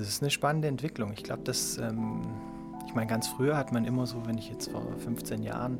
[0.00, 1.12] Es ist eine spannende Entwicklung.
[1.12, 2.22] Ich glaube, dass, ähm,
[2.84, 5.78] ich meine, ganz früher hat man immer so, wenn ich jetzt vor 15 Jahren,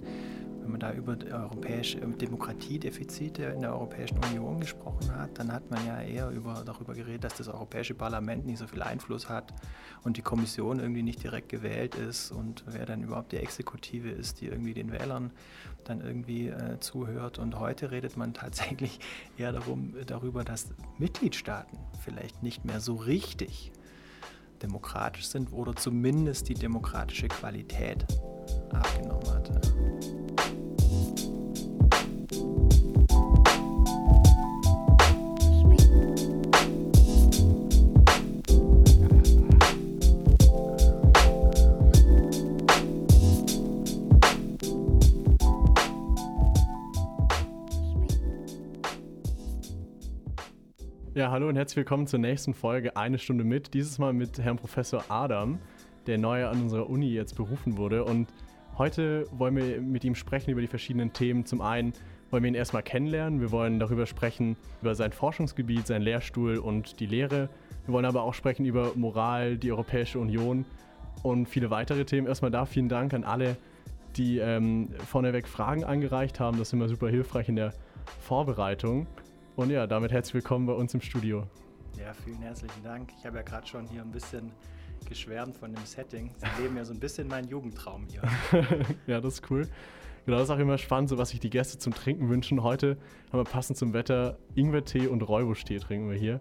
[0.62, 5.84] wenn man da über europäische Demokratiedefizite in der Europäischen Union gesprochen hat, dann hat man
[5.84, 9.52] ja eher über, darüber geredet, dass das Europäische Parlament nicht so viel Einfluss hat
[10.04, 14.40] und die Kommission irgendwie nicht direkt gewählt ist und wer dann überhaupt die Exekutive ist,
[14.40, 15.32] die irgendwie den Wählern
[15.82, 17.40] dann irgendwie äh, zuhört.
[17.40, 19.00] Und heute redet man tatsächlich
[19.36, 20.68] eher darum, darüber, dass
[20.98, 23.72] Mitgliedstaaten vielleicht nicht mehr so richtig
[24.64, 28.06] demokratisch sind oder zumindest die demokratische Qualität
[28.70, 30.23] abgenommen hat.
[51.24, 53.72] Ja, hallo und herzlich willkommen zur nächsten Folge Eine Stunde mit.
[53.72, 55.58] Dieses Mal mit Herrn Professor Adam,
[56.06, 58.04] der neu an unserer Uni jetzt berufen wurde.
[58.04, 58.28] Und
[58.76, 61.46] heute wollen wir mit ihm sprechen über die verschiedenen Themen.
[61.46, 61.94] Zum einen
[62.30, 63.40] wollen wir ihn erstmal kennenlernen.
[63.40, 67.48] Wir wollen darüber sprechen, über sein Forschungsgebiet, seinen Lehrstuhl und die Lehre.
[67.86, 70.66] Wir wollen aber auch sprechen über Moral, die Europäische Union
[71.22, 72.26] und viele weitere Themen.
[72.26, 73.56] Erstmal da vielen Dank an alle,
[74.18, 76.58] die ähm, vorneweg Fragen eingereicht haben.
[76.58, 77.72] Das ist immer super hilfreich in der
[78.20, 79.06] Vorbereitung.
[79.56, 81.44] Und ja, damit herzlich willkommen bei uns im Studio.
[81.96, 83.12] Ja, vielen herzlichen Dank.
[83.16, 84.50] Ich habe ja gerade schon hier ein bisschen
[85.08, 86.32] geschwärmt von dem Setting.
[86.36, 88.22] Sie leben ja so ein bisschen meinen Jugendtraum hier.
[89.06, 89.68] ja, das ist cool.
[90.26, 92.64] Genau, das ist auch immer spannend, so was sich die Gäste zum Trinken wünschen.
[92.64, 92.96] Heute
[93.30, 96.40] haben wir passend zum Wetter Ingwertee und Räubusch-Tee trinken wir hier.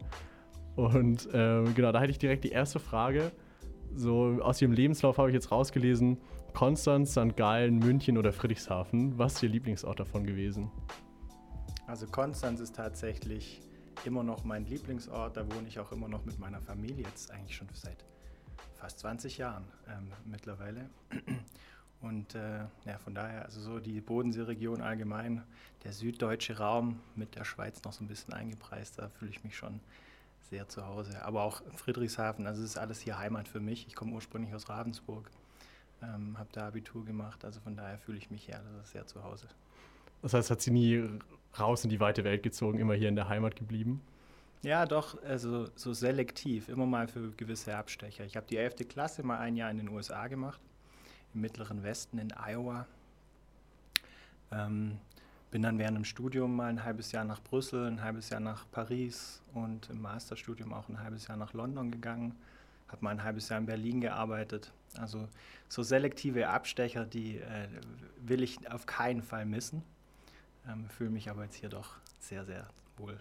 [0.75, 3.31] Und äh, genau, da hätte ich direkt die erste Frage.
[3.93, 6.17] So aus Ihrem Lebenslauf habe ich jetzt rausgelesen:
[6.55, 7.37] Konstanz, St.
[7.37, 9.19] Gallen, München oder Friedrichshafen.
[9.19, 10.71] Was ist Ihr Lieblingsort davon gewesen?
[11.93, 13.61] Also Konstanz ist tatsächlich
[14.03, 15.37] immer noch mein Lieblingsort.
[15.37, 18.03] Da wohne ich auch immer noch mit meiner Familie, jetzt eigentlich schon seit
[18.73, 20.89] fast 20 Jahren ähm, mittlerweile.
[22.01, 25.43] Und äh, ja, von daher, also so die Bodenseeregion allgemein,
[25.83, 29.55] der süddeutsche Raum mit der Schweiz noch so ein bisschen eingepreist, da fühle ich mich
[29.55, 29.79] schon
[30.49, 31.23] sehr zu Hause.
[31.23, 33.85] Aber auch Friedrichshafen, also es ist alles hier Heimat für mich.
[33.85, 35.29] Ich komme ursprünglich aus Ravensburg,
[36.01, 39.47] ähm, habe da Abitur gemacht, also von daher fühle ich mich hier sehr zu Hause.
[40.23, 41.07] Das heißt, hat sie nie
[41.59, 44.01] raus in die weite Welt gezogen, immer hier in der Heimat geblieben?
[44.63, 48.23] Ja, doch, also so selektiv, immer mal für gewisse Abstecher.
[48.23, 48.87] Ich habe die 11.
[48.87, 50.61] Klasse mal ein Jahr in den USA gemacht,
[51.33, 52.87] im mittleren Westen in Iowa.
[54.51, 54.99] Ähm,
[55.51, 58.65] bin dann während dem Studium mal ein halbes Jahr nach Brüssel, ein halbes Jahr nach
[58.71, 62.33] Paris und im Masterstudium auch ein halbes Jahr nach London gegangen.
[62.87, 64.71] Habe mal ein halbes Jahr in Berlin gearbeitet.
[64.97, 65.27] Also
[65.67, 67.67] so selektive Abstecher, die äh,
[68.17, 69.83] will ich auf keinen Fall missen.
[70.67, 73.19] Ähm, fühle mich aber jetzt hier doch sehr, sehr wohl.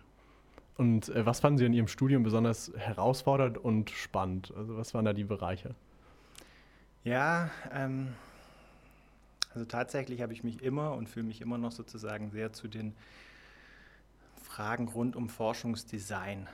[0.76, 4.52] Und äh, was fanden Sie in Ihrem Studium besonders herausfordernd und spannend?
[4.56, 5.74] Also was waren da die Bereiche?
[7.04, 8.14] Ja, ähm,
[9.54, 12.94] also tatsächlich habe ich mich immer und fühle mich immer noch sozusagen sehr zu den
[14.42, 16.48] Fragen rund um Forschungsdesign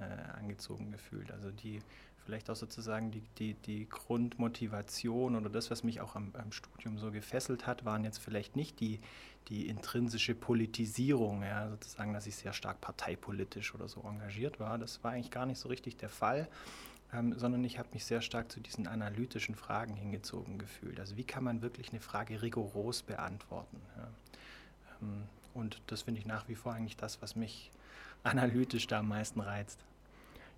[0.00, 1.32] äh, angezogen gefühlt.
[1.32, 1.80] Also die
[2.28, 6.98] vielleicht auch sozusagen die, die, die Grundmotivation oder das, was mich auch am, am, Studium
[6.98, 9.00] so gefesselt hat, waren jetzt vielleicht nicht die,
[9.48, 14.76] die intrinsische Politisierung, ja, sozusagen, dass ich sehr stark parteipolitisch oder so engagiert war.
[14.76, 16.48] Das war eigentlich gar nicht so richtig der Fall,
[17.14, 21.00] ähm, sondern ich habe mich sehr stark zu diesen analytischen Fragen hingezogen gefühlt.
[21.00, 23.80] Also wie kann man wirklich eine Frage rigoros beantworten?
[23.96, 24.08] Ja.
[25.00, 25.22] Ähm,
[25.54, 27.70] und das finde ich nach wie vor eigentlich das, was mich
[28.22, 29.82] analytisch da am meisten reizt.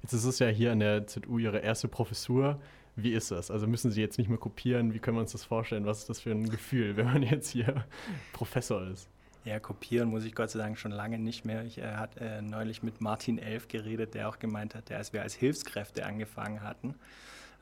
[0.02, 2.60] Jetzt ist es ja hier an der ZU Ihre erste Professur.
[2.96, 3.50] Wie ist das?
[3.50, 4.94] Also müssen Sie jetzt nicht mehr kopieren?
[4.94, 5.86] Wie können wir uns das vorstellen?
[5.86, 7.84] Was ist das für ein Gefühl, wenn man jetzt hier
[8.32, 9.08] Professor ist?
[9.44, 11.64] Ja, kopieren muss ich Gott sei Dank schon lange nicht mehr.
[11.64, 15.22] Ich äh, hatte äh, neulich mit Martin Elf geredet, der auch gemeint hat, als wir
[15.22, 16.94] als Hilfskräfte angefangen hatten,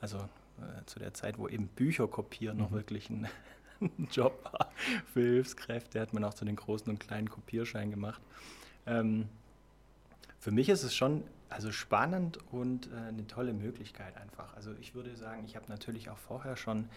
[0.01, 2.63] also äh, zu der Zeit, wo eben Bücher kopieren mhm.
[2.65, 3.29] noch wirklich ein,
[3.81, 4.73] ein, Job war
[5.13, 8.21] für Hilfskräfte, hat man auch so den großen und kleinen Kopierschein gemacht.
[8.87, 9.29] Ähm,
[10.41, 14.55] für mich ist es schon also spannend und äh, eine tolle Möglichkeit einfach.
[14.55, 16.89] Also ich würde sagen, ich habe natürlich auch vorher schon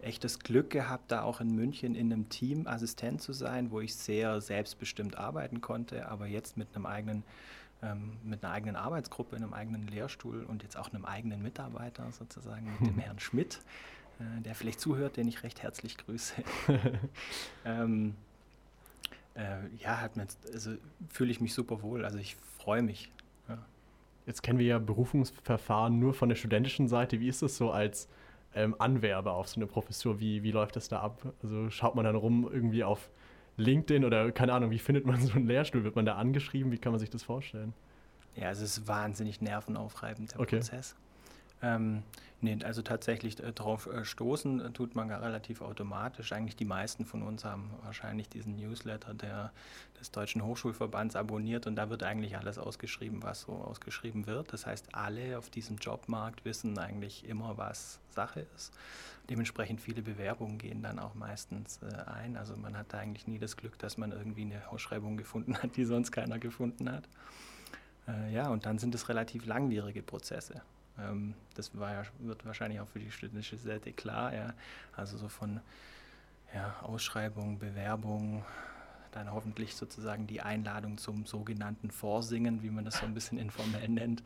[0.00, 3.94] echtes Glück gehabt, da auch in München in einem Team Assistent zu sein, wo ich
[3.94, 7.22] sehr selbstbestimmt arbeiten konnte, aber jetzt mit einem eigenen
[7.82, 12.70] ähm, mit einer eigenen Arbeitsgruppe, einem eigenen Lehrstuhl und jetzt auch einem eigenen Mitarbeiter sozusagen,
[12.78, 13.60] mit dem Herrn Schmidt,
[14.20, 16.34] äh, der vielleicht zuhört, den ich recht herzlich grüße.
[17.64, 18.14] ähm,
[19.34, 20.76] äh, ja, hat mir also
[21.10, 22.04] fühle ich mich super wohl.
[22.04, 23.10] Also ich freue mich
[24.26, 27.20] Jetzt kennen wir ja Berufungsverfahren nur von der studentischen Seite.
[27.20, 28.08] Wie ist es so als
[28.54, 30.20] ähm, Anwerber auf so eine Professur?
[30.20, 31.32] Wie, wie läuft das da ab?
[31.42, 33.10] Also schaut man dann rum irgendwie auf
[33.56, 35.84] LinkedIn oder keine Ahnung, wie findet man so einen Lehrstuhl?
[35.84, 36.72] Wird man da angeschrieben?
[36.72, 37.74] Wie kann man sich das vorstellen?
[38.34, 40.56] Ja, es ist wahnsinnig nervenaufreibend, der okay.
[40.56, 40.96] Prozess.
[41.62, 42.02] Ähm,
[42.40, 46.32] nee, also tatsächlich äh, darauf äh, stoßen tut man relativ automatisch.
[46.32, 49.52] Eigentlich die meisten von uns haben wahrscheinlich diesen Newsletter der,
[50.00, 54.52] des Deutschen Hochschulverbands abonniert und da wird eigentlich alles ausgeschrieben, was so ausgeschrieben wird.
[54.52, 58.72] Das heißt, alle auf diesem Jobmarkt wissen eigentlich immer, was Sache ist.
[59.30, 62.36] Dementsprechend viele Bewerbungen gehen dann auch meistens äh, ein.
[62.36, 65.76] Also man hat da eigentlich nie das Glück, dass man irgendwie eine Ausschreibung gefunden hat,
[65.76, 67.08] die sonst keiner gefunden hat.
[68.08, 70.60] Äh, ja, und dann sind es relativ langwierige Prozesse.
[70.98, 74.34] Ähm, das ja, wird wahrscheinlich auch für die studentische Seite klar.
[74.34, 74.54] Ja.
[74.96, 75.60] Also so von
[76.54, 78.44] ja, Ausschreibung, Bewerbung,
[79.12, 83.88] dann hoffentlich sozusagen die Einladung zum sogenannten Vorsingen, wie man das so ein bisschen informell
[83.88, 84.22] nennt,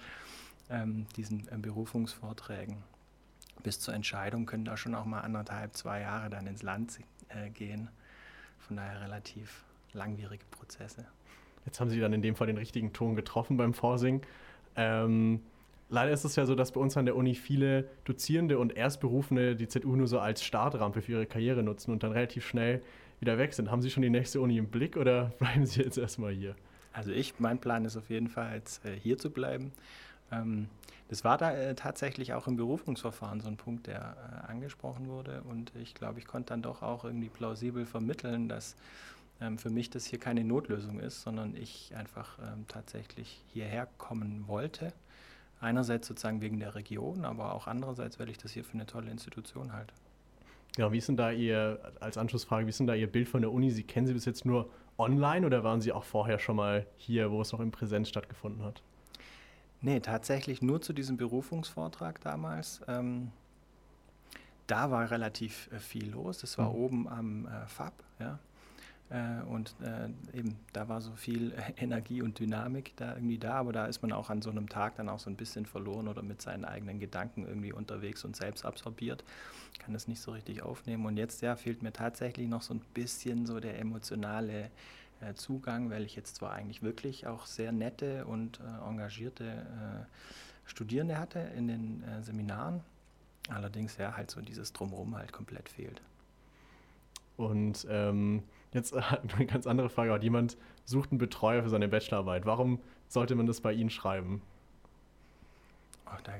[0.70, 2.82] ähm, diesen äh, Berufungsvorträgen.
[3.62, 7.50] Bis zur Entscheidung können da schon auch mal anderthalb, zwei Jahre dann ins Land äh,
[7.50, 7.88] gehen.
[8.58, 11.06] Von daher relativ langwierige Prozesse.
[11.64, 14.22] Jetzt haben Sie dann in dem Fall den richtigen Ton getroffen beim Vorsingen.
[14.76, 15.42] Ähm,
[15.88, 19.56] leider ist es ja so, dass bei uns an der Uni viele Dozierende und Erstberufene
[19.56, 22.82] die ZU nur so als Startrampe für ihre Karriere nutzen und dann relativ schnell
[23.20, 23.70] wieder weg sind.
[23.70, 26.54] Haben Sie schon die nächste Uni im Blick oder bleiben Sie jetzt erstmal hier?
[26.92, 29.72] Also ich, mein Plan ist auf jeden Fall, jetzt äh, hier zu bleiben.
[30.32, 30.68] Ähm,
[31.08, 34.16] das war da äh, tatsächlich auch im Berufungsverfahren so ein Punkt, der
[34.46, 35.42] äh, angesprochen wurde.
[35.42, 38.76] Und ich glaube, ich konnte dann doch auch irgendwie plausibel vermitteln, dass
[39.40, 44.44] ähm, für mich das hier keine Notlösung ist, sondern ich einfach ähm, tatsächlich hierher kommen
[44.48, 44.92] wollte.
[45.61, 49.11] Einerseits sozusagen wegen der Region, aber auch andererseits, weil ich das hier für eine tolle
[49.11, 49.94] Institution halte.
[50.76, 53.41] Ja, wie ist denn da Ihr, als Anschlussfrage, wie ist denn da Ihr Bild von
[53.41, 53.70] der Uni?
[53.70, 54.69] Sie kennen Sie bis jetzt nur
[54.99, 58.62] online oder waren Sie auch vorher schon mal hier, wo es noch in Präsenz stattgefunden
[58.62, 58.82] hat?
[59.81, 62.81] Nee, tatsächlich nur zu diesem Berufungsvortrag damals.
[62.88, 63.31] Ähm,
[64.67, 66.38] da war relativ äh, viel los.
[66.38, 66.76] Das war mhm.
[66.76, 68.38] oben am äh, FAB, ja.
[69.08, 73.73] Äh, und äh, eben, da war so viel Energie und Dynamik da irgendwie da, aber
[73.73, 76.23] da ist man auch an so einem Tag dann auch so ein bisschen verloren oder
[76.23, 79.23] mit seinen eigenen Gedanken irgendwie unterwegs und selbst absorbiert.
[79.79, 81.06] Kann das nicht so richtig aufnehmen.
[81.06, 84.70] Und jetzt ja, fehlt mir tatsächlich noch so ein bisschen so der emotionale
[85.20, 90.06] äh, Zugang, weil ich jetzt zwar eigentlich wirklich auch sehr nette und engagierte
[90.64, 92.81] Studierende hatte in den Seminaren,
[93.49, 96.03] allerdings ja halt so dieses Drumherum halt komplett fehlt.
[97.37, 98.43] Und ähm
[98.76, 99.00] Jetzt äh,
[99.37, 100.12] eine ganz andere Frage.
[100.12, 102.44] Hat jemand sucht einen Betreuer für seine Bachelorarbeit.
[102.44, 102.78] Warum
[103.08, 104.43] sollte man das bei Ihnen schreiben?
[106.05, 106.32] Ach, da,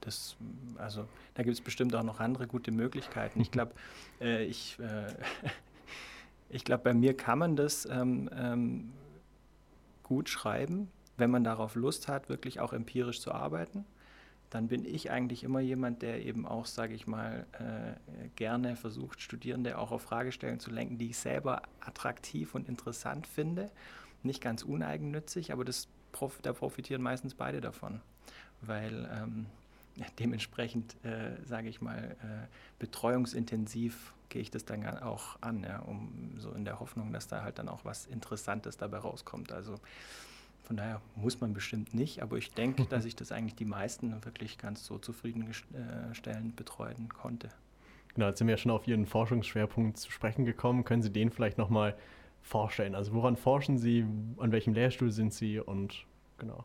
[0.00, 0.36] das,
[0.76, 3.40] also, da gibt es bestimmt auch noch andere gute Möglichkeiten.
[3.40, 3.72] Ich glaube,
[4.20, 5.14] äh, ich, äh,
[6.50, 8.92] ich glaube, bei mir kann man das ähm, ähm,
[10.02, 13.86] gut schreiben, wenn man darauf Lust hat, wirklich auch empirisch zu arbeiten
[14.54, 19.20] dann bin ich eigentlich immer jemand, der eben auch, sage ich mal, äh, gerne versucht,
[19.20, 23.68] Studierende auch auf Fragestellen zu lenken, die ich selber attraktiv und interessant finde.
[24.22, 25.88] Nicht ganz uneigennützig, aber das,
[26.42, 28.00] da profitieren meistens beide davon,
[28.60, 29.46] weil ähm,
[30.20, 32.46] dementsprechend, äh, sage ich mal, äh,
[32.78, 37.42] betreuungsintensiv gehe ich das dann auch an, ja, um so in der Hoffnung, dass da
[37.42, 39.50] halt dann auch was Interessantes dabei rauskommt.
[39.50, 39.80] Also
[40.64, 44.24] von daher muss man bestimmt nicht, aber ich denke, dass ich das eigentlich die meisten
[44.24, 47.48] wirklich ganz so zufriedenstellend betreuen konnte.
[48.14, 50.84] Genau, jetzt sind wir ja schon auf Ihren Forschungsschwerpunkt zu sprechen gekommen.
[50.84, 51.96] Können Sie den vielleicht nochmal
[52.42, 52.94] vorstellen?
[52.94, 54.06] Also woran forschen Sie,
[54.38, 56.04] an welchem Lehrstuhl sind Sie und
[56.38, 56.64] genau.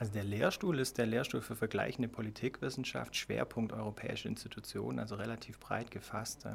[0.00, 5.90] Also der Lehrstuhl ist der Lehrstuhl für vergleichende Politikwissenschaft, Schwerpunkt europäische Institutionen, also relativ breit
[5.90, 6.46] gefasst.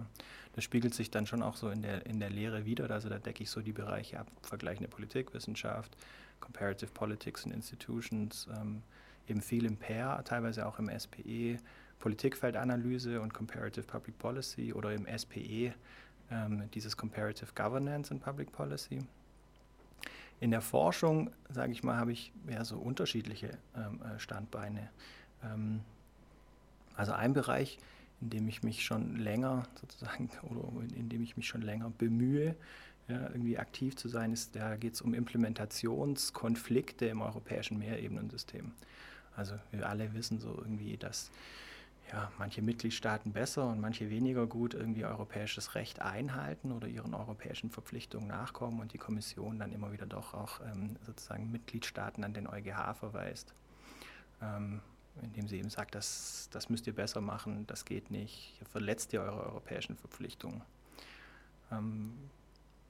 [0.53, 2.89] Das spiegelt sich dann schon auch so in der, in der Lehre wieder.
[2.89, 5.95] Also da decke ich so die Bereiche ab, vergleichende Politikwissenschaft,
[6.45, 8.83] Comparative Politics and Institutions, ähm,
[9.27, 11.57] eben viel im PAIR, teilweise auch im SPE,
[11.99, 15.73] Politikfeldanalyse und Comparative Public Policy oder im SPE,
[16.29, 18.99] ähm, dieses Comparative Governance and Public Policy.
[20.39, 24.89] In der Forschung, sage ich mal, habe ich ja so unterschiedliche ähm, äh, Standbeine.
[25.43, 25.81] Ähm,
[26.95, 27.79] also ein Bereich,
[28.21, 32.55] in dem ich mich schon länger sozusagen oder in dem ich mich schon länger bemühe,
[33.07, 38.71] ja, irgendwie aktiv zu sein, ist, da geht es um Implementationskonflikte im europäischen Mehrebenensystem.
[39.35, 41.29] Also wir alle wissen so irgendwie, dass
[42.11, 47.69] ja, manche Mitgliedstaaten besser und manche weniger gut irgendwie europäisches Recht einhalten oder ihren europäischen
[47.69, 52.47] Verpflichtungen nachkommen und die Kommission dann immer wieder doch auch ähm, sozusagen Mitgliedstaaten an den
[52.47, 53.53] EuGH verweist,
[54.41, 54.81] ähm,
[55.21, 59.11] indem sie eben sagt, das, das müsst ihr besser machen, das geht nicht, ihr verletzt
[59.13, 60.61] ihr eure europäischen Verpflichtungen.
[61.71, 62.13] Ähm,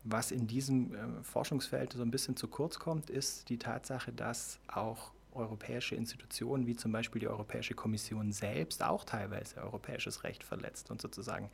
[0.05, 4.59] was in diesem äh, Forschungsfeld so ein bisschen zu kurz kommt, ist die Tatsache, dass
[4.67, 10.91] auch europäische Institutionen wie zum Beispiel die Europäische Kommission selbst auch teilweise europäisches Recht verletzt
[10.91, 11.49] und sozusagen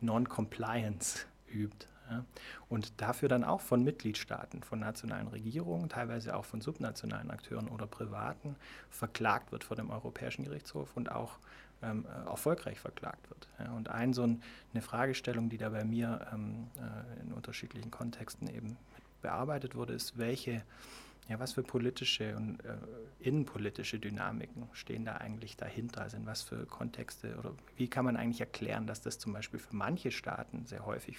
[0.00, 1.86] Non-Compliance übt.
[2.10, 2.24] Ja.
[2.68, 7.86] Und dafür dann auch von Mitgliedstaaten, von nationalen Regierungen, teilweise auch von subnationalen Akteuren oder
[7.86, 8.56] Privaten
[8.90, 11.38] verklagt wird vor dem Europäischen Gerichtshof und auch
[11.82, 13.48] ähm, äh, erfolgreich verklagt wird.
[13.58, 13.72] Ja.
[13.72, 18.48] Und ein, so ein, eine Fragestellung, die da bei mir ähm, äh, in unterschiedlichen Kontexten
[18.48, 18.76] eben
[19.20, 20.62] bearbeitet wurde, ist, welche
[21.28, 22.76] ja, was für politische und äh,
[23.20, 26.02] innenpolitische Dynamiken stehen da eigentlich dahinter?
[26.02, 29.60] Also in was für Kontexte oder wie kann man eigentlich erklären, dass das zum Beispiel
[29.60, 31.18] für manche Staaten sehr häufig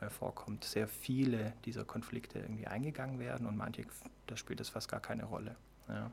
[0.00, 3.86] äh, vorkommt, sehr viele dieser Konflikte irgendwie eingegangen werden und manche,
[4.26, 5.56] da spielt das fast gar keine Rolle.
[5.88, 6.10] Ja.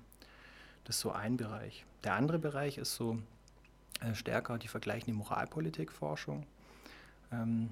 [0.85, 1.85] Das ist so ein Bereich.
[2.03, 3.19] Der andere Bereich ist so
[4.13, 6.45] stärker die vergleichende Moralpolitikforschung.
[7.31, 7.69] Ähm,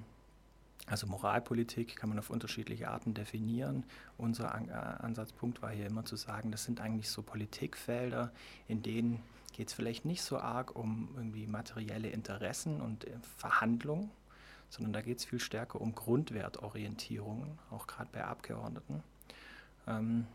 [0.86, 3.84] also Moralpolitik kann man auf unterschiedliche Arten definieren.
[4.16, 8.32] Unser äh, Ansatzpunkt war hier immer zu sagen, das sind eigentlich so Politikfelder,
[8.68, 14.10] in denen geht es vielleicht nicht so arg um irgendwie materielle Interessen und äh, Verhandlungen,
[14.70, 19.02] sondern da geht es viel stärker um Grundwertorientierungen, auch gerade bei Abgeordneten.
[19.86, 20.26] Ähm,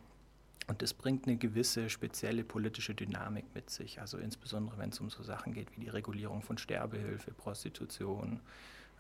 [0.68, 5.10] und das bringt eine gewisse spezielle politische Dynamik mit sich, also insbesondere wenn es um
[5.10, 8.40] so Sachen geht wie die Regulierung von Sterbehilfe, Prostitution,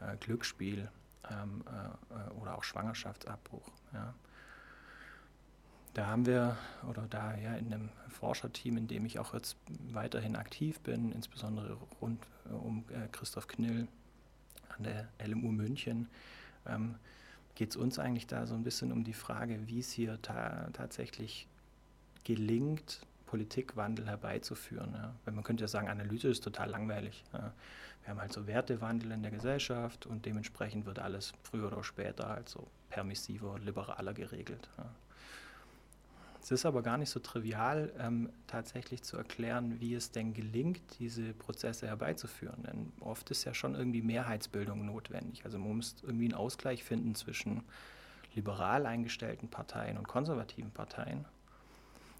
[0.02, 0.90] äh, Glücksspiel
[1.32, 3.72] ähm, äh, oder auch Schwangerschaftsabbruch.
[3.94, 4.14] Ja.
[5.94, 6.58] Da haben wir,
[6.90, 9.58] oder da ja in einem Forscherteam, in dem ich auch jetzt
[9.92, 13.88] weiterhin aktiv bin, insbesondere rund äh, um äh, Christoph Knill
[14.76, 16.10] an der LMU München,
[16.66, 16.96] ähm,
[17.56, 20.70] geht es uns eigentlich da so ein bisschen um die Frage, wie es hier ta
[20.74, 21.48] tatsächlich
[22.24, 24.94] gelingt, Politikwandel herbeizuführen.
[24.94, 25.16] Ja.
[25.26, 27.24] Weil man könnte ja sagen, Analyse ist total langweilig.
[27.34, 27.54] Ja.
[28.04, 32.30] Wir haben halt so Wertewandel in der Gesellschaft und dementsprechend wird alles früher oder später
[32.30, 34.70] halt so permissiver, liberaler geregelt.
[34.78, 34.86] Ja.
[36.44, 40.82] Es ist aber gar nicht so trivial, ähm, tatsächlich zu erklären, wie es denn gelingt,
[41.00, 42.64] diese Prozesse herbeizuführen.
[42.64, 45.46] Denn oft ist ja schon irgendwie Mehrheitsbildung notwendig.
[45.46, 47.64] Also man muss irgendwie einen Ausgleich finden zwischen
[48.36, 51.24] liberal eingestellten Parteien und konservativen Parteien.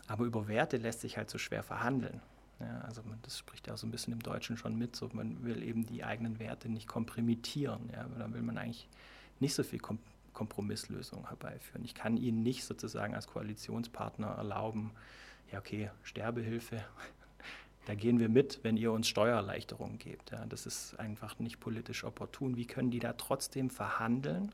[0.08, 2.22] Aber über Werte lässt sich halt so schwer verhandeln.
[2.60, 5.10] Ja, also man, das spricht ja auch so ein bisschen im Deutschen schon mit, so
[5.14, 7.90] man will eben die eigenen Werte nicht kompromittieren.
[7.92, 8.88] Ja, da will man eigentlich
[9.40, 10.00] nicht so viel Kom
[10.34, 11.86] Kompromisslösungen herbeiführen.
[11.86, 14.90] Ich kann Ihnen nicht sozusagen als Koalitionspartner erlauben,
[15.52, 16.84] ja okay, Sterbehilfe,
[17.86, 20.32] da gehen wir mit, wenn ihr uns Steuererleichterungen gebt.
[20.32, 22.58] Ja, das ist einfach nicht politisch opportun.
[22.58, 24.52] Wie können die da trotzdem verhandeln,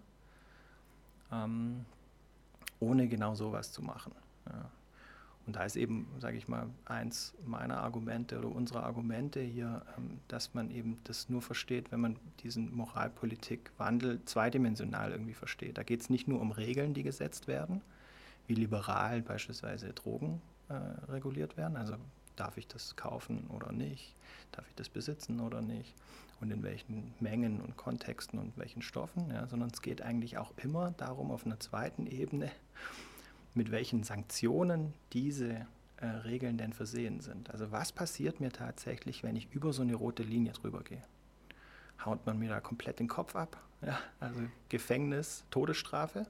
[1.31, 1.85] ähm,
[2.81, 4.11] ohne genau sowas zu machen?
[4.47, 4.69] Ja.
[5.49, 10.19] Und da ist eben, sage ich mal, eins meiner Argumente oder unserer Argumente hier, ähm,
[10.27, 15.79] dass man eben das nur versteht, wenn man diesen Moralpolitikwandel zweidimensional irgendwie versteht.
[15.79, 17.81] Da geht es nicht nur um Regeln, die gesetzt werden,
[18.45, 20.73] wie liberal beispielsweise Drogen äh,
[21.11, 21.77] reguliert werden.
[21.77, 21.95] Also
[22.35, 24.13] darf ich das kaufen oder nicht,
[24.51, 25.95] darf ich das besitzen oder nicht
[26.41, 30.53] und in welchen Mengen und Kontexten und welchen Stoffen, ja, sondern es geht eigentlich auch
[30.57, 32.51] immer darum, auf einer zweiten Ebene
[33.59, 37.49] mit welchen Sanktionen diese äh, Regeln denn versehen sind.
[37.49, 41.03] Also was passiert mir tatsächlich, wenn ich über so eine rote Linie drüber gehe?
[42.05, 43.61] Haut man mir da komplett den Kopf ab?
[43.81, 44.39] Ja, also
[44.69, 46.25] Gefängnis, Todesstrafe,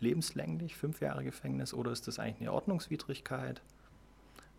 [0.00, 3.62] lebenslänglich, fünf Jahre Gefängnis oder ist das eigentlich eine Ordnungswidrigkeit?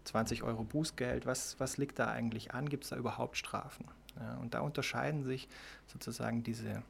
[0.06, 2.70] 20 Euro Bußgeld, was, was liegt da eigentlich an?
[2.70, 3.88] Gibt es da überhaupt Strafen?
[4.18, 5.50] Ja, und da unterscheiden sich
[5.88, 6.82] sozusagen diese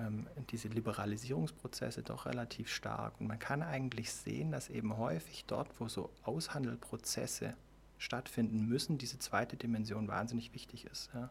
[0.00, 3.20] ähm, diese Liberalisierungsprozesse doch relativ stark.
[3.20, 7.54] Und man kann eigentlich sehen, dass eben häufig dort, wo so Aushandelprozesse
[7.98, 11.10] stattfinden müssen, diese zweite Dimension wahnsinnig wichtig ist.
[11.14, 11.30] Ja.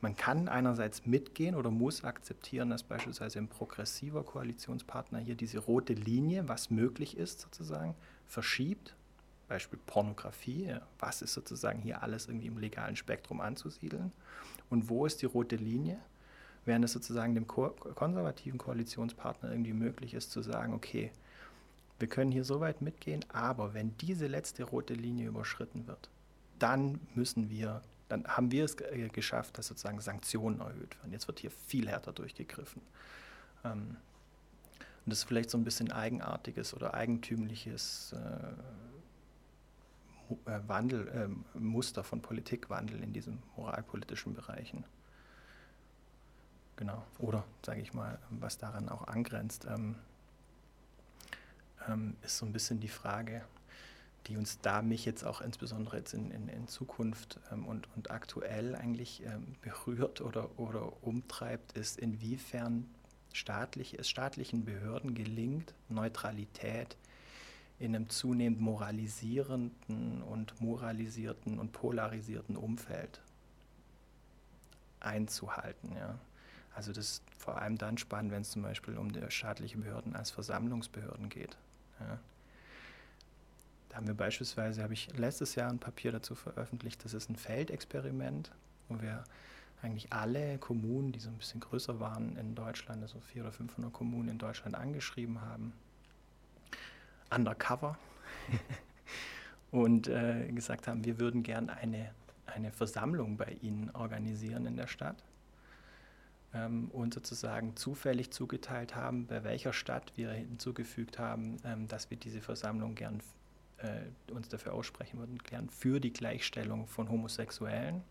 [0.00, 5.94] Man kann einerseits mitgehen oder muss akzeptieren, dass beispielsweise ein progressiver Koalitionspartner hier diese rote
[5.94, 7.94] Linie, was möglich ist sozusagen,
[8.26, 8.96] verschiebt.
[9.46, 14.10] Beispiel Pornografie, was ist sozusagen hier alles irgendwie im legalen Spektrum anzusiedeln
[14.70, 15.98] und wo ist die rote Linie?
[16.64, 21.10] Während es sozusagen dem ko konservativen Koalitionspartner irgendwie möglich ist zu sagen, okay,
[21.98, 26.10] wir können hier so weit mitgehen, aber wenn diese letzte rote Linie überschritten wird,
[26.58, 31.12] dann müssen wir, dann haben wir es geschafft, dass sozusagen Sanktionen erhöht werden.
[31.12, 32.82] Jetzt wird hier viel härter durchgegriffen.
[33.64, 33.96] Ähm,
[35.04, 38.52] und das ist vielleicht so ein bisschen eigenartiges oder eigentümliches äh,
[40.50, 41.28] äh Wandel, äh,
[41.58, 44.84] Muster von Politikwandel in diesen moralpolitischen Bereichen.
[46.76, 47.02] Genau.
[47.18, 49.96] Oder, sage ich mal, was daran auch angrenzt, ähm,
[51.88, 53.44] ähm, ist so ein bisschen die Frage,
[54.26, 58.10] die uns da mich jetzt auch insbesondere jetzt in, in, in Zukunft ähm, und, und
[58.10, 62.88] aktuell eigentlich ähm, berührt oder, oder umtreibt, ist, inwiefern
[63.32, 66.96] staatlich, es staatlichen Behörden gelingt, Neutralität
[67.78, 73.20] in einem zunehmend moralisierenden und moralisierten und polarisierten Umfeld
[75.00, 75.96] einzuhalten.
[75.96, 76.18] Ja.
[76.74, 80.16] Also das ist vor allem dann spannend, wenn es zum Beispiel um die staatliche Behörden
[80.16, 81.56] als Versammlungsbehörden geht.
[82.00, 82.18] Ja.
[83.88, 87.36] Da haben wir beispielsweise, habe ich letztes Jahr ein Papier dazu veröffentlicht, das ist ein
[87.36, 88.50] Feldexperiment,
[88.88, 89.24] wo wir
[89.82, 93.92] eigentlich alle Kommunen, die so ein bisschen größer waren in Deutschland, also 400 oder 500
[93.92, 95.74] Kommunen in Deutschland angeschrieben haben,
[97.30, 97.98] undercover,
[99.70, 102.12] und äh, gesagt haben, wir würden gern eine,
[102.46, 105.22] eine Versammlung bei Ihnen organisieren in der Stadt
[106.54, 112.16] ähm, und sozusagen zufällig zugeteilt haben, bei welcher Stadt wir hinzugefügt haben, ähm, dass wir
[112.16, 113.20] diese Versammlung gern
[113.78, 118.02] äh, uns dafür aussprechen würden, gern für die Gleichstellung von Homosexuellen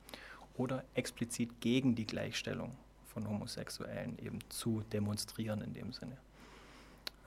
[0.55, 6.17] oder explizit gegen die Gleichstellung von Homosexuellen eben zu demonstrieren in dem Sinne.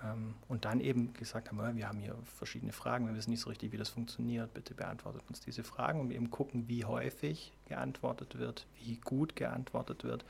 [0.04, 3.48] Ähm, und dann eben gesagt haben, wir haben hier verschiedene Fragen, wir wissen nicht so
[3.48, 8.38] richtig, wie das funktioniert, bitte beantwortet uns diese Fragen und eben gucken, wie häufig geantwortet
[8.38, 10.24] wird, wie gut geantwortet wird.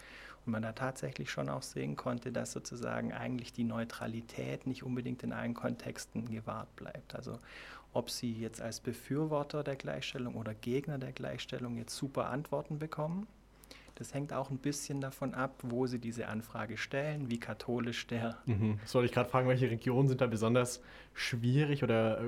[0.47, 5.23] Und man da tatsächlich schon auch sehen konnte, dass sozusagen eigentlich die Neutralität nicht unbedingt
[5.23, 7.15] in allen Kontexten gewahrt bleibt.
[7.15, 7.39] Also
[7.95, 13.27] ob sie jetzt als Befürworter der Gleichstellung oder Gegner der Gleichstellung jetzt super Antworten bekommen.
[13.97, 18.39] Das hängt auch ein bisschen davon ab, wo sie diese Anfrage stellen, wie katholisch der.
[18.47, 18.79] Mhm.
[18.83, 20.81] Das wollte ich gerade fragen, welche Regionen sind da besonders
[21.13, 22.25] schwierig oder äh,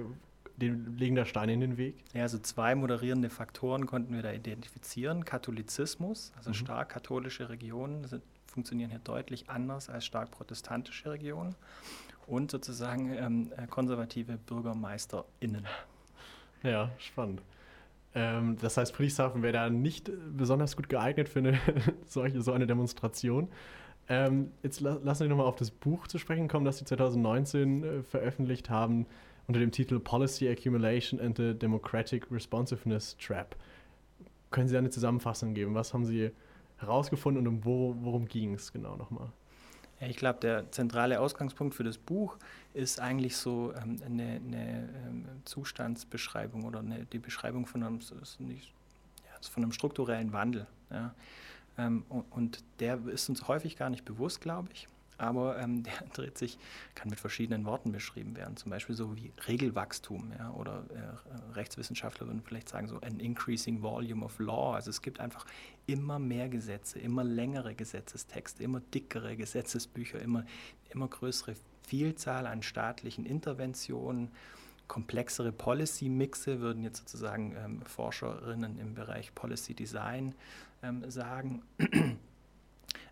[0.58, 1.96] legen da Steine in den Weg?
[2.14, 5.24] Ja, also zwei moderierende Faktoren konnten wir da identifizieren.
[5.24, 6.54] Katholizismus, also mhm.
[6.54, 11.54] stark katholische Regionen sind, funktionieren hier deutlich anders als stark protestantische Regionen
[12.26, 15.66] und sozusagen ähm, äh, konservative BürgermeisterInnen.
[16.62, 17.42] Ja, spannend.
[18.16, 21.60] Ähm, das heißt, Friedrichshafen wäre da nicht besonders gut geeignet für eine
[22.06, 23.48] solche, so eine Demonstration.
[24.08, 27.84] Ähm, jetzt la lassen wir nochmal auf das Buch zu sprechen kommen, das Sie 2019
[27.84, 29.04] äh, veröffentlicht haben,
[29.46, 33.54] unter dem Titel Policy Accumulation and the Democratic Responsiveness Trap.
[34.50, 35.74] Können Sie da eine Zusammenfassung geben?
[35.74, 36.30] Was haben Sie
[36.78, 39.30] herausgefunden und um wo, worum ging es genau nochmal?
[40.00, 42.36] Ja, ich glaube, der zentrale Ausgangspunkt für das Buch
[42.74, 48.00] ist eigentlich so ähm, eine, eine ähm, Zustandsbeschreibung oder eine, die Beschreibung von einem,
[48.38, 48.72] nicht,
[49.24, 50.66] ja, von einem strukturellen Wandel.
[50.90, 51.14] Ja.
[51.78, 55.94] Ähm, und, und der ist uns häufig gar nicht bewusst, glaube ich aber ähm, der
[56.12, 56.58] dreht sich,
[56.94, 62.26] kann mit verschiedenen Worten beschrieben werden, zum Beispiel so wie Regelwachstum ja, oder äh, Rechtswissenschaftler
[62.26, 64.74] würden vielleicht sagen so an increasing volume of law.
[64.74, 65.46] Also es gibt einfach
[65.86, 70.44] immer mehr Gesetze, immer längere Gesetzestexte, immer dickere Gesetzesbücher, immer,
[70.90, 74.30] immer größere Vielzahl an staatlichen Interventionen.
[74.88, 80.34] Komplexere Policy-Mixe würden jetzt sozusagen ähm, Forscherinnen im Bereich Policy Design
[80.82, 81.62] ähm, sagen.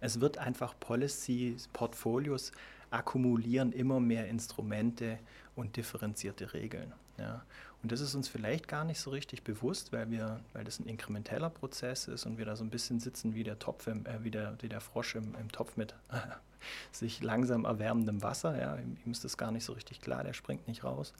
[0.00, 2.52] Es wird einfach Policies, Portfolios
[2.90, 5.18] akkumulieren immer mehr Instrumente
[5.57, 6.92] und differenzierte Regeln.
[7.18, 7.44] Ja.
[7.83, 10.87] Und das ist uns vielleicht gar nicht so richtig bewusst, weil, wir, weil das ein
[10.87, 14.22] inkrementeller Prozess ist und wir da so ein bisschen sitzen wie der, Topf im, äh,
[14.24, 16.16] wie der, wie der Frosch im, im Topf mit äh,
[16.92, 18.59] sich langsam erwärmendem Wasser.
[18.59, 18.76] Ja.
[18.76, 21.12] Ihm ist das gar nicht so richtig klar, der springt nicht raus.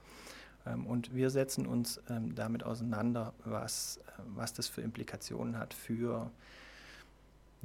[0.67, 5.75] Ähm, und wir setzen uns ähm, damit auseinander, was, äh, was das für Implikationen hat
[5.75, 6.31] für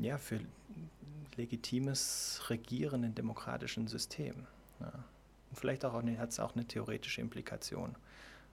[0.04, 0.40] ja, für
[1.36, 4.48] legitimes Regieren in demokratischen Systemen.
[4.80, 4.92] Ja.
[5.50, 7.96] Und vielleicht auch hat es auch eine theoretische Implikation.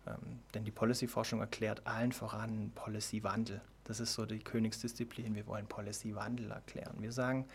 [0.07, 3.61] Ähm, denn die Policy-Forschung erklärt allen voran Policy-Wandel.
[3.85, 5.35] Das ist so die Königsdisziplin.
[5.35, 6.97] Wir wollen Policy-Wandel erklären.
[7.01, 7.47] Wir sagen,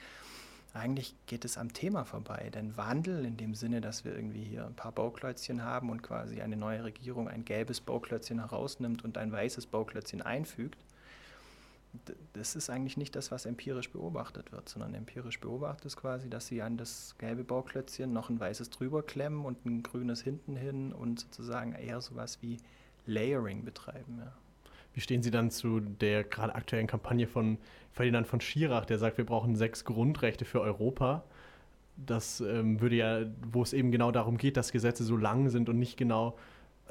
[0.73, 2.49] eigentlich geht es am Thema vorbei.
[2.53, 6.41] Denn Wandel in dem Sinne, dass wir irgendwie hier ein paar Bauklötzchen haben und quasi
[6.41, 10.77] eine neue Regierung ein gelbes Bauklötzchen herausnimmt und ein weißes Bauklötzchen einfügt,
[12.33, 16.47] das ist eigentlich nicht das, was empirisch beobachtet wird, sondern empirisch beobachtet ist quasi, dass
[16.47, 20.93] sie an das gelbe Bauklötzchen noch ein weißes drüber klemmen und ein grünes hinten hin
[20.93, 22.57] und sozusagen eher sowas wie
[23.05, 24.19] Layering betreiben.
[24.19, 24.31] Ja.
[24.93, 27.57] Wie stehen Sie dann zu der gerade aktuellen Kampagne von
[27.91, 31.23] Ferdinand von Schirach, der sagt, wir brauchen sechs Grundrechte für Europa?
[31.97, 35.69] Das ähm, würde ja, wo es eben genau darum geht, dass Gesetze so lang sind
[35.69, 36.37] und nicht genau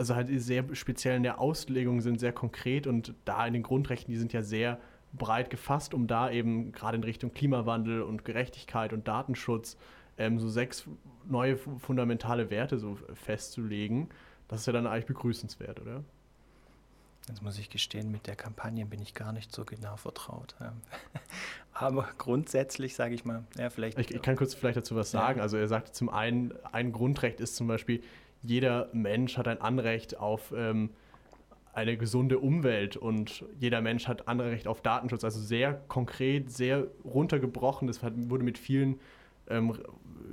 [0.00, 4.10] also halt sehr speziell in der Auslegung sind, sehr konkret und da in den Grundrechten,
[4.10, 4.80] die sind ja sehr
[5.12, 9.76] breit gefasst, um da eben gerade in Richtung Klimawandel und Gerechtigkeit und Datenschutz
[10.16, 10.86] ähm, so sechs
[11.28, 14.08] neue fundamentale Werte so festzulegen.
[14.48, 16.02] Das ist ja dann eigentlich begrüßenswert, oder?
[17.28, 20.54] Jetzt muss ich gestehen, mit der Kampagne bin ich gar nicht so genau vertraut.
[20.62, 20.80] Ähm,
[21.74, 23.98] aber grundsätzlich sage ich mal, ja, vielleicht.
[23.98, 25.40] Ich, ich, kann kurz vielleicht dazu was sagen.
[25.40, 25.42] Ja.
[25.42, 28.02] Also er sagt zum einen, ein Grundrecht ist zum Beispiel,
[28.42, 30.90] jeder Mensch hat ein Anrecht auf ähm,
[31.72, 35.24] eine gesunde Umwelt und jeder Mensch hat Anrecht auf Datenschutz.
[35.24, 37.86] Also sehr konkret, sehr runtergebrochen.
[37.86, 38.98] Das wurde mit vielen,
[39.48, 39.74] ähm,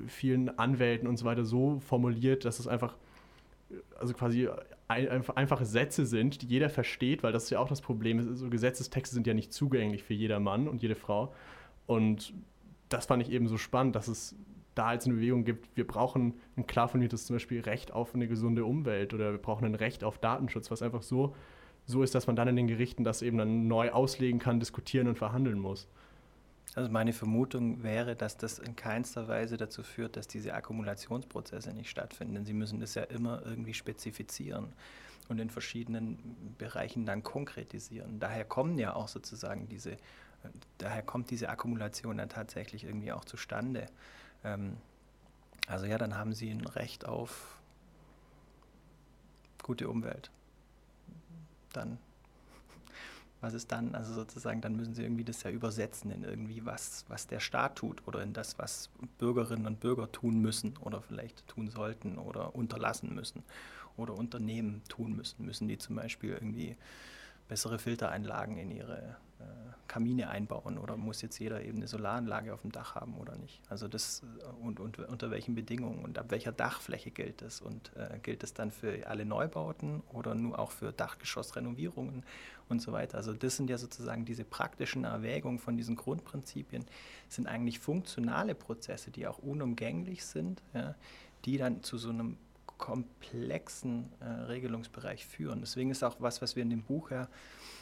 [0.07, 2.97] vielen Anwälten und so weiter so formuliert, dass es einfach,
[3.99, 4.49] also quasi
[4.87, 8.35] ein, einfache Sätze sind, die jeder versteht, weil das ist ja auch das Problem.
[8.35, 11.33] So Gesetzestexte sind ja nicht zugänglich für jedermann und jede Frau.
[11.85, 12.33] Und
[12.89, 14.35] das fand ich eben so spannend, dass es
[14.77, 18.27] da jetzt eine Bewegung gibt, wir brauchen ein klar formuliertes zum Beispiel Recht auf eine
[18.27, 21.35] gesunde Umwelt oder wir brauchen ein Recht auf Datenschutz, was einfach so,
[21.85, 25.07] so ist, dass man dann in den Gerichten das eben dann neu auslegen kann, diskutieren
[25.07, 25.87] und verhandeln muss.
[26.75, 31.89] Also meine Vermutung wäre, dass das in keinster Weise dazu führt, dass diese Akkumulationsprozesse nicht
[31.89, 32.35] stattfinden.
[32.35, 34.73] Denn sie müssen das ja immer irgendwie spezifizieren
[35.29, 36.19] und in verschiedenen
[36.57, 38.19] Bereichen dann konkretisieren.
[38.19, 39.97] Daher kommen ja auch sozusagen diese,
[40.77, 43.87] daher kommt diese Akkumulation dann tatsächlich irgendwie auch zustande.
[44.43, 44.77] Ähm,
[45.67, 47.59] also ja, dann haben sie ein Recht auf
[49.63, 50.31] gute Umwelt.
[51.73, 51.97] Dann
[53.41, 53.93] was ist dann?
[53.93, 57.75] Also sozusagen, dann müssen sie irgendwie das ja übersetzen in irgendwie was, was der Staat
[57.75, 62.55] tut oder in das, was Bürgerinnen und Bürger tun müssen oder vielleicht tun sollten oder
[62.55, 63.43] unterlassen müssen
[63.95, 65.45] oder Unternehmen tun müssen.
[65.45, 66.75] Müssen die zum Beispiel irgendwie
[67.47, 69.17] bessere Filtereinlagen in ihre
[69.87, 73.61] Kamine einbauen oder muss jetzt jeder eben eine Solaranlage auf dem Dach haben oder nicht?
[73.69, 77.61] Also das äh, und, und unter welchen Bedingungen und ab welcher Dachfläche gilt das?
[77.61, 82.23] Und äh, gilt es dann für alle Neubauten oder nur auch für Dachgeschossrenovierungen
[82.69, 83.17] und so weiter?
[83.17, 86.85] Also das sind ja sozusagen diese praktischen Erwägungen von diesen Grundprinzipien,
[87.29, 90.95] sind eigentlich funktionale Prozesse, die auch unumgänglich sind, ja,
[91.45, 92.37] die dann zu so einem
[92.77, 95.61] komplexen äh, Regelungsbereich führen.
[95.61, 97.27] Deswegen ist auch was, was wir in dem Buch ja,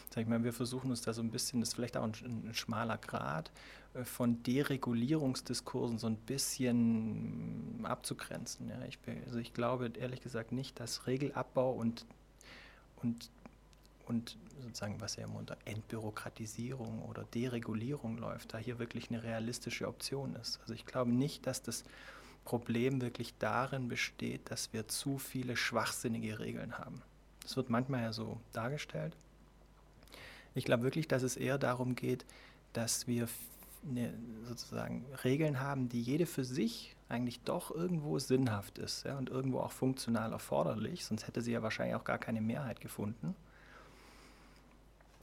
[0.09, 2.13] sag ich mal, wir versuchen uns da so ein bisschen, das ist vielleicht auch ein,
[2.23, 3.51] ein schmaler Grad,
[3.93, 8.69] äh, von Deregulierungsdiskursen so ein bisschen abzugrenzen.
[8.69, 8.75] Ja.
[8.87, 12.05] Ich, also ich glaube ehrlich gesagt nicht, dass Regelabbau und,
[13.01, 13.29] und,
[14.05, 19.87] und sozusagen, was ja immer unter Entbürokratisierung oder Deregulierung läuft, da hier wirklich eine realistische
[19.87, 20.59] Option ist.
[20.61, 21.83] Also ich glaube nicht, dass das
[22.45, 27.01] Problem wirklich darin besteht, dass wir zu viele schwachsinnige Regeln haben.
[27.41, 29.15] Das wird manchmal ja so dargestellt.
[30.55, 32.25] Ich glaube wirklich, dass es eher darum geht,
[32.73, 33.27] dass wir
[33.87, 34.13] eine,
[34.47, 39.59] sozusagen Regeln haben, die jede für sich eigentlich doch irgendwo sinnhaft ist ja, und irgendwo
[39.59, 43.35] auch funktional erforderlich, sonst hätte sie ja wahrscheinlich auch gar keine Mehrheit gefunden.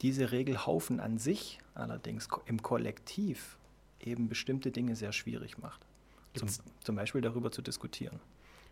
[0.01, 3.57] Diese Regelhaufen an sich allerdings im Kollektiv
[3.99, 5.85] eben bestimmte Dinge sehr schwierig macht.
[6.35, 6.47] Zum,
[6.83, 8.19] zum, Beispiel darüber zu diskutieren.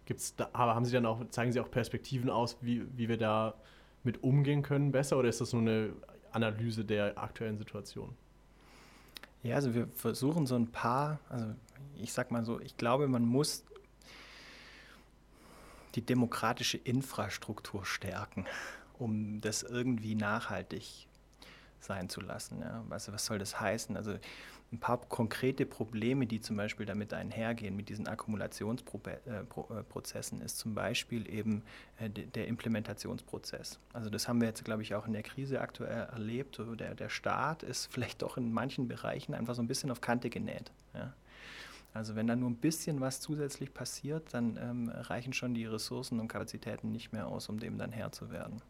[0.06, 3.18] Gibt's da, aber haben Sie dann auch, zeigen Sie auch Perspektiven aus, wie, wie wir
[3.18, 3.54] da
[4.04, 5.94] mit umgehen können besser oder ist das nur eine
[6.32, 8.16] Analyse der aktuellen Situation?
[9.44, 11.56] Ja, also wir versuchen so ein paar, also
[11.98, 13.64] ich sag mal so, ich glaube, man muss
[15.96, 18.46] die demokratische Infrastruktur stärken,
[18.98, 21.08] um das irgendwie nachhaltig
[21.80, 22.62] sein zu lassen.
[22.62, 22.84] Ja.
[22.90, 23.98] Also was soll das heißen?
[23.98, 24.18] Also
[24.72, 30.74] ein paar konkrete Probleme, die zum Beispiel damit einhergehen, mit diesen Akkumulationsprozessen, äh, ist zum
[30.74, 31.64] Beispiel eben
[32.00, 33.80] äh, der Implementationsprozess.
[33.92, 36.62] Also das haben wir jetzt, glaube ich, auch in der Krise aktuell erlebt.
[36.80, 40.30] Der, der Staat ist vielleicht doch in manchen Bereichen einfach so ein bisschen auf Kante
[40.30, 40.72] genäht.
[40.94, 41.12] Ja.
[41.94, 46.22] Also wenn da nur ein bisschen was zusätzlich passiert, dann ähm, reichen schon die Ressourcen
[46.22, 48.62] und Kapazitäten nicht mehr aus, um dem dann Herr zu werden.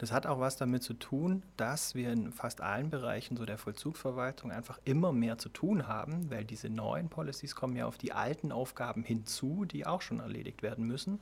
[0.00, 3.58] Das hat auch was damit zu tun, dass wir in fast allen Bereichen so der
[3.58, 8.12] Vollzugsverwaltung einfach immer mehr zu tun haben, weil diese neuen Policies kommen ja auf die
[8.12, 11.20] alten Aufgaben hinzu, die auch schon erledigt werden müssen.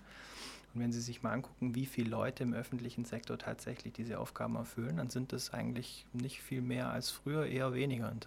[0.73, 4.55] Und wenn Sie sich mal angucken, wie viele Leute im öffentlichen Sektor tatsächlich diese Aufgaben
[4.55, 8.21] erfüllen, dann sind das eigentlich nicht viel mehr als früher, eher weniger in,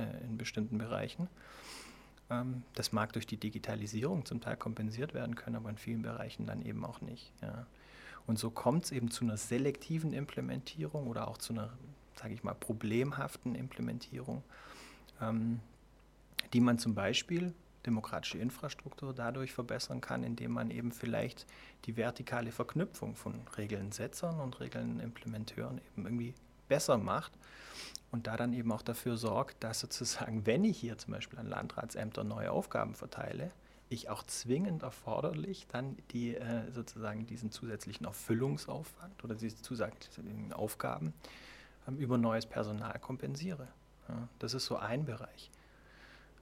[0.00, 1.28] äh, in bestimmten Bereichen.
[2.30, 6.46] Ähm, das mag durch die Digitalisierung zum Teil kompensiert werden können, aber in vielen Bereichen
[6.46, 7.30] dann eben auch nicht.
[7.42, 7.66] Ja.
[8.28, 11.72] Und so kommt es eben zu einer selektiven Implementierung oder auch zu einer,
[12.14, 14.44] sage ich mal, problemhaften Implementierung,
[15.22, 15.60] ähm,
[16.52, 17.54] die man zum Beispiel
[17.86, 21.46] demokratische Infrastruktur dadurch verbessern kann, indem man eben vielleicht
[21.86, 26.34] die vertikale Verknüpfung von Regelnsetzern und Regelimplementeuren eben irgendwie
[26.68, 27.32] besser macht
[28.10, 31.46] und da dann eben auch dafür sorgt, dass sozusagen, wenn ich hier zum Beispiel an
[31.46, 33.52] Landratsämtern neue Aufgaben verteile,
[33.88, 41.14] ich auch zwingend erforderlich dann die äh, sozusagen diesen zusätzlichen Erfüllungsaufwand oder diese zusätzlichen Aufgaben
[41.86, 43.68] ähm, über neues Personal kompensiere.
[44.08, 45.50] Ja, das ist so ein Bereich.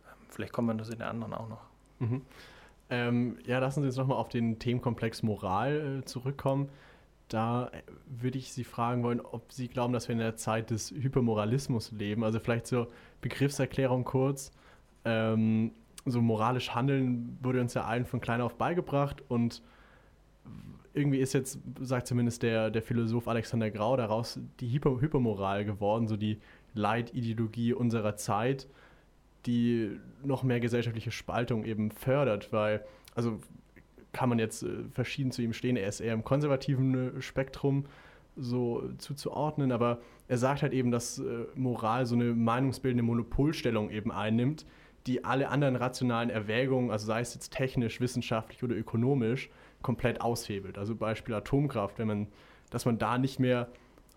[0.06, 1.62] Ähm, vielleicht kommen wir das in den anderen auch noch.
[1.98, 2.22] Mhm.
[2.88, 6.68] Ähm, ja, lassen Sie uns nochmal auf den Themenkomplex Moral äh, zurückkommen.
[7.28, 10.70] Da äh, würde ich Sie fragen wollen, ob Sie glauben, dass wir in der Zeit
[10.70, 12.22] des Hypermoralismus leben.
[12.22, 12.88] Also vielleicht zur
[13.20, 14.52] Begriffserklärung kurz.
[15.04, 15.72] Ähm,
[16.06, 19.22] so moralisch handeln wurde uns ja allen von klein auf beigebracht.
[19.28, 19.62] Und
[20.94, 26.08] irgendwie ist jetzt, sagt zumindest der, der Philosoph Alexander Grau, daraus die Hyper Hypermoral geworden,
[26.08, 26.38] so die
[26.74, 28.68] Leitideologie unserer Zeit,
[29.44, 33.40] die noch mehr gesellschaftliche Spaltung eben fördert, weil, also
[34.12, 37.84] kann man jetzt äh, verschieden zu ihm stehen, er ist eher im konservativen äh, Spektrum,
[38.38, 44.12] so zuzuordnen, aber er sagt halt eben, dass äh, Moral so eine meinungsbildende Monopolstellung eben
[44.12, 44.66] einnimmt,
[45.06, 49.50] die alle anderen rationalen Erwägungen, also sei es jetzt technisch, wissenschaftlich oder ökonomisch,
[49.82, 50.78] komplett aushebelt.
[50.78, 52.26] Also Beispiel Atomkraft, wenn man,
[52.70, 53.68] dass man da nicht mehr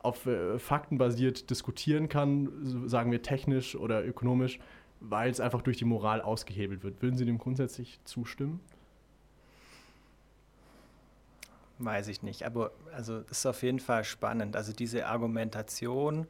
[0.01, 4.59] auf äh, Fakten basiert diskutieren kann, sagen wir technisch oder ökonomisch,
[4.99, 7.01] weil es einfach durch die Moral ausgehebelt wird.
[7.01, 8.59] Würden Sie dem grundsätzlich zustimmen?
[11.77, 14.57] Weiß ich nicht, aber also ist auf jeden Fall spannend.
[14.57, 16.27] Also diese Argumentation,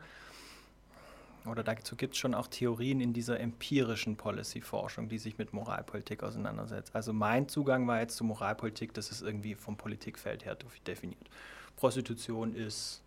[1.49, 6.23] oder dazu gibt es schon auch Theorien in dieser empirischen Policy-Forschung, die sich mit Moralpolitik
[6.23, 6.95] auseinandersetzt.
[6.95, 11.29] Also mein Zugang war jetzt zu Moralpolitik, das ist irgendwie vom Politikfeld her definiert.
[11.75, 13.01] Prostitution ist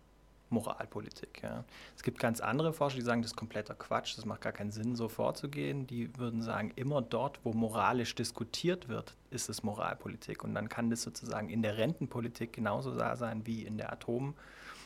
[0.49, 1.41] Moralpolitik.
[1.41, 1.65] Ja.
[1.95, 4.71] Es gibt ganz andere Forscher, die sagen, das ist kompletter Quatsch, das macht gar keinen
[4.71, 5.87] Sinn, so vorzugehen.
[5.87, 10.43] Die würden sagen, immer dort, wo moralisch diskutiert wird, ist es Moralpolitik.
[10.43, 14.35] Und dann kann das sozusagen in der Rentenpolitik genauso sein wie in der Atom-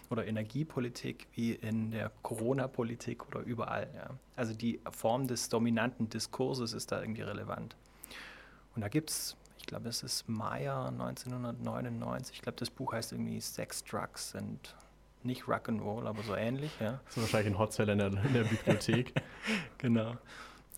[0.09, 3.89] oder Energiepolitik, wie in der Corona-Politik oder überall.
[3.95, 4.09] Ja.
[4.35, 7.75] Also die Form des dominanten Diskurses ist da irgendwie relevant.
[8.75, 9.35] Und da gibt es
[9.67, 12.37] ich glaube, es ist Meyer 1999.
[12.37, 14.73] Ich glaube, das Buch heißt irgendwie Sex, Drugs and
[15.23, 16.71] nicht Rock'n'Roll, aber so ähnlich.
[16.79, 17.01] Ja.
[17.03, 19.13] Das ist wahrscheinlich ein Hotseller in der, in der Bibliothek.
[19.77, 20.15] genau.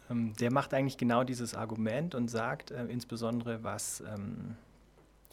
[0.09, 4.55] Ähm, der macht eigentlich genau dieses Argument und sagt, äh, insbesondere was ähm,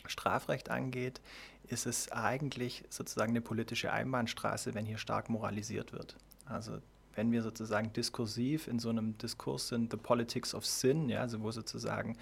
[0.09, 1.21] Strafrecht angeht,
[1.69, 6.17] ist es eigentlich sozusagen eine politische Einbahnstraße, wenn hier stark moralisiert wird.
[6.45, 6.79] Also
[7.15, 11.43] wenn wir sozusagen diskursiv in so einem Diskurs sind, The Politics of Sin, ja, also
[11.43, 12.17] wo sozusagen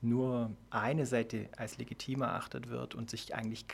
[0.00, 3.64] nur eine Seite als legitim erachtet wird und sich eigentlich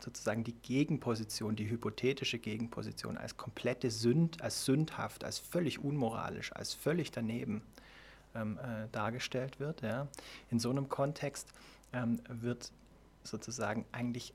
[0.00, 6.74] sozusagen die Gegenposition, die hypothetische Gegenposition als komplette Sünd, als sündhaft, als völlig unmoralisch, als
[6.74, 7.62] völlig daneben
[8.34, 9.82] ähm, äh, dargestellt wird.
[9.82, 10.08] Ja.
[10.50, 11.48] In so einem Kontext
[11.92, 12.72] ähm, wird
[13.22, 14.34] sozusagen eigentlich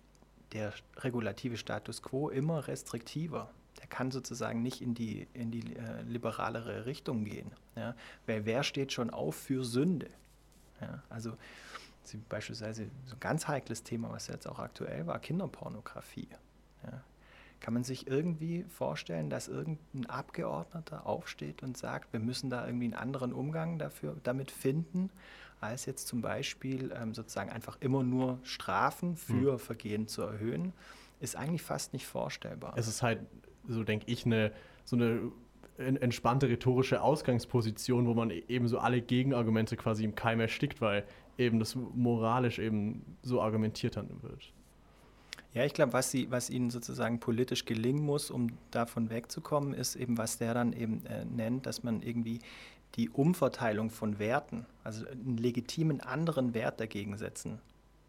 [0.53, 3.49] der regulative Status quo immer restriktiver.
[3.79, 7.51] Der kann sozusagen nicht in die, in die äh, liberalere Richtung gehen.
[7.75, 7.95] Ja.
[8.25, 10.09] Weil wer steht schon auf für Sünde?
[10.81, 11.01] Ja.
[11.09, 11.37] Also
[12.27, 16.27] beispielsweise so ein ganz heikles Thema, was jetzt auch aktuell war, Kinderpornografie.
[16.83, 17.01] Ja.
[17.61, 22.85] Kann man sich irgendwie vorstellen, dass irgendein Abgeordneter aufsteht und sagt, wir müssen da irgendwie
[22.85, 25.11] einen anderen Umgang dafür, damit finden,
[25.61, 29.59] als jetzt zum Beispiel ähm, sozusagen einfach immer nur Strafen für hm.
[29.59, 30.73] Vergehen zu erhöhen,
[31.19, 32.73] ist eigentlich fast nicht vorstellbar.
[32.75, 33.19] Es ist halt,
[33.67, 34.51] so denke ich, eine,
[34.83, 35.31] so eine
[35.77, 41.05] entspannte rhetorische Ausgangsposition, wo man eben so alle Gegenargumente quasi im Keim erstickt, weil
[41.37, 44.53] eben das moralisch eben so argumentiert dann wird.
[45.53, 50.17] Ja, ich glaube, was, was ihnen sozusagen politisch gelingen muss, um davon wegzukommen, ist eben,
[50.17, 52.39] was der dann eben äh, nennt, dass man irgendwie
[52.95, 57.59] die Umverteilung von Werten, also einen legitimen anderen Wert dagegen setzen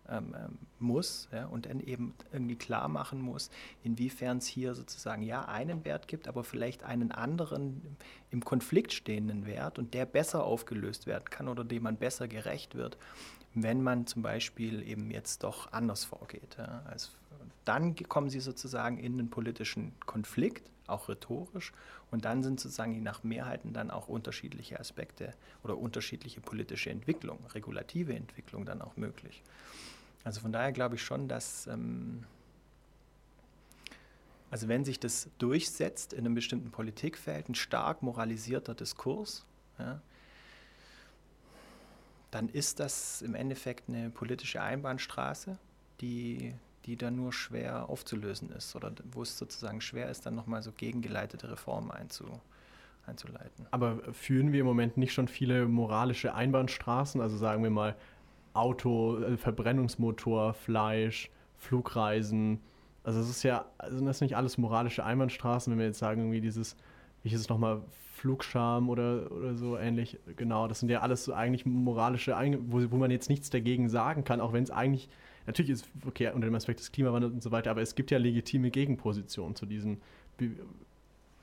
[0.09, 3.51] ähm, ähm, muss ja, und dann eben irgendwie klar machen muss,
[3.85, 7.97] inwiefern es hier sozusagen ja einen Wert gibt, aber vielleicht einen anderen
[8.31, 12.75] im Konflikt stehenden Wert und der besser aufgelöst werden kann oder dem man besser gerecht
[12.75, 12.99] wird,
[13.55, 16.57] wenn man zum Beispiel eben jetzt doch anders vorgeht.
[16.59, 16.83] Ja.
[16.87, 17.11] Also
[17.65, 21.73] dann kommen sie sozusagen in einen politischen Konflikt, auch rhetorisch,
[22.11, 27.39] und dann sind sozusagen je nach Mehrheiten dann auch unterschiedliche Aspekte oder unterschiedliche politische Entwicklung,
[27.55, 29.43] regulative Entwicklung dann auch möglich.
[30.25, 32.25] Also von daher glaube ich schon, dass, ähm,
[34.51, 39.47] also wenn sich das durchsetzt in einem bestimmten Politikfeld, ein stark moralisierter Diskurs,
[39.79, 40.01] ja,
[42.31, 45.59] dann ist das im Endeffekt eine politische Einbahnstraße,
[46.01, 46.55] die,
[46.87, 50.73] die dann nur schwer aufzulösen ist oder wo es sozusagen schwer ist, dann nochmal so
[50.73, 52.25] gegengeleitete Reformen einzu,
[53.07, 53.67] einzuleiten.
[53.71, 57.21] Aber führen wir im Moment nicht schon viele moralische Einbahnstraßen?
[57.21, 57.97] Also sagen wir mal,
[58.55, 62.61] Auto, äh, Verbrennungsmotor, Fleisch, Flugreisen.
[63.05, 66.41] Also es ist ja, sind das nicht alles moralische Einbahnstraßen, wenn wir jetzt sagen, irgendwie
[66.41, 66.77] dieses,
[67.23, 67.83] wie hieß es nochmal,
[68.15, 72.37] Flugscham oder, oder so ähnlich, genau, das sind ja alles so eigentlich moralische,
[72.69, 75.09] wo, wo man jetzt nichts dagegen sagen kann, auch wenn es eigentlich,
[75.47, 78.19] natürlich ist, okay, unter dem Aspekt des Klimawandels und so weiter, aber es gibt ja
[78.19, 80.01] legitime Gegenpositionen zu diesen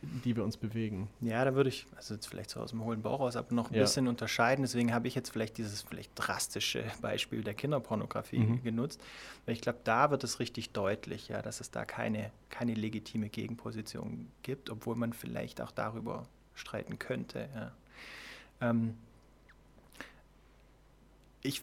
[0.01, 1.09] die wir uns bewegen.
[1.19, 3.69] Ja, da würde ich, also jetzt vielleicht so aus dem hohlen Bauch aus, aber noch
[3.69, 3.81] ein ja.
[3.81, 4.63] bisschen unterscheiden.
[4.63, 8.63] Deswegen habe ich jetzt vielleicht dieses vielleicht drastische Beispiel der Kinderpornografie mhm.
[8.63, 9.01] genutzt.
[9.45, 13.29] Weil ich glaube, da wird es richtig deutlich, ja, dass es da keine, keine legitime
[13.29, 17.49] Gegenposition gibt, obwohl man vielleicht auch darüber streiten könnte.
[17.53, 17.71] Ja.
[18.69, 18.95] Ähm,
[21.41, 21.61] ich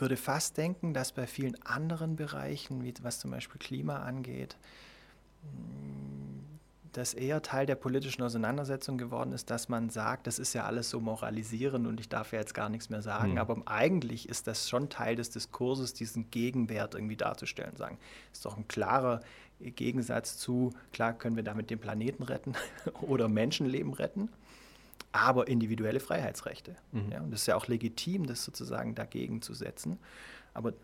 [0.00, 4.56] würde fast denken, dass bei vielen anderen Bereichen, wie was zum Beispiel Klima angeht,
[6.96, 10.90] das eher Teil der politischen Auseinandersetzung geworden ist, dass man sagt, das ist ja alles
[10.90, 13.32] so moralisierend und ich darf ja jetzt gar nichts mehr sagen.
[13.32, 13.38] Mhm.
[13.38, 17.76] Aber eigentlich ist das schon Teil des Diskurses, diesen Gegenwert irgendwie darzustellen.
[17.76, 17.98] Sagen,
[18.32, 19.20] ist doch ein klarer
[19.60, 22.54] Gegensatz zu, klar können wir damit den Planeten retten
[23.00, 24.28] oder Menschenleben retten,
[25.14, 26.74] aber individuelle Freiheitsrechte.
[26.90, 27.12] Mhm.
[27.12, 29.98] Ja, und das ist ja auch legitim, das sozusagen dagegen zu setzen.
[30.54, 30.74] Aber äh,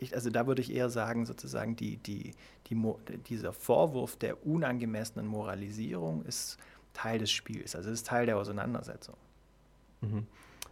[0.00, 2.32] ich, also da würde ich eher sagen, sozusagen, die, die,
[2.68, 2.76] die,
[3.28, 6.56] dieser Vorwurf der unangemessenen Moralisierung ist
[6.94, 9.16] Teil des Spiels, also ist Teil der Auseinandersetzung.
[10.00, 10.26] Mhm.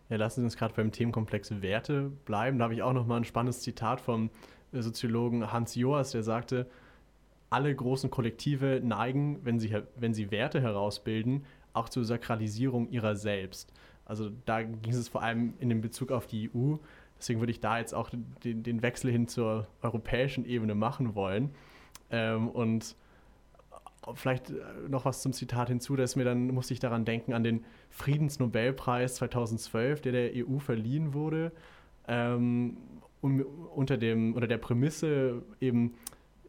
[0.08, 2.58] Ja, lassen Sie uns gerade beim Themenkomplex Werte bleiben.
[2.58, 4.30] Da habe ich auch noch mal ein spannendes Zitat vom
[4.72, 6.66] äh, Soziologen Hans Joas, der sagte,
[7.50, 11.44] alle großen Kollektive neigen, wenn sie, wenn sie Werte herausbilden,
[11.74, 13.72] auch zur Sakralisierung ihrer selbst.
[14.06, 16.76] Also da ging es vor allem in dem Bezug auf die EU.
[17.18, 18.10] Deswegen würde ich da jetzt auch
[18.42, 21.50] den, den Wechsel hin zur europäischen Ebene machen wollen.
[22.10, 22.96] Ähm, und
[24.14, 24.54] vielleicht äh,
[24.88, 29.16] noch was zum Zitat hinzu, dass mir dann musste ich daran denken an den Friedensnobelpreis
[29.16, 31.52] 2012, der der EU verliehen wurde,
[32.06, 32.76] ähm,
[33.22, 33.40] um,
[33.74, 35.94] unter dem unter der Prämisse eben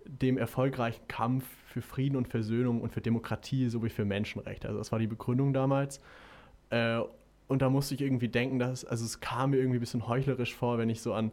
[0.06, 4.68] dem erfolgreichen Kampf für Frieden und Versöhnung und für Demokratie sowie für Menschenrechte.
[4.68, 6.00] Also das war die Begründung damals.
[6.70, 7.02] Äh,
[7.48, 10.56] und da musste ich irgendwie denken, dass, also es kam mir irgendwie ein bisschen heuchlerisch
[10.56, 11.32] vor, wenn ich so an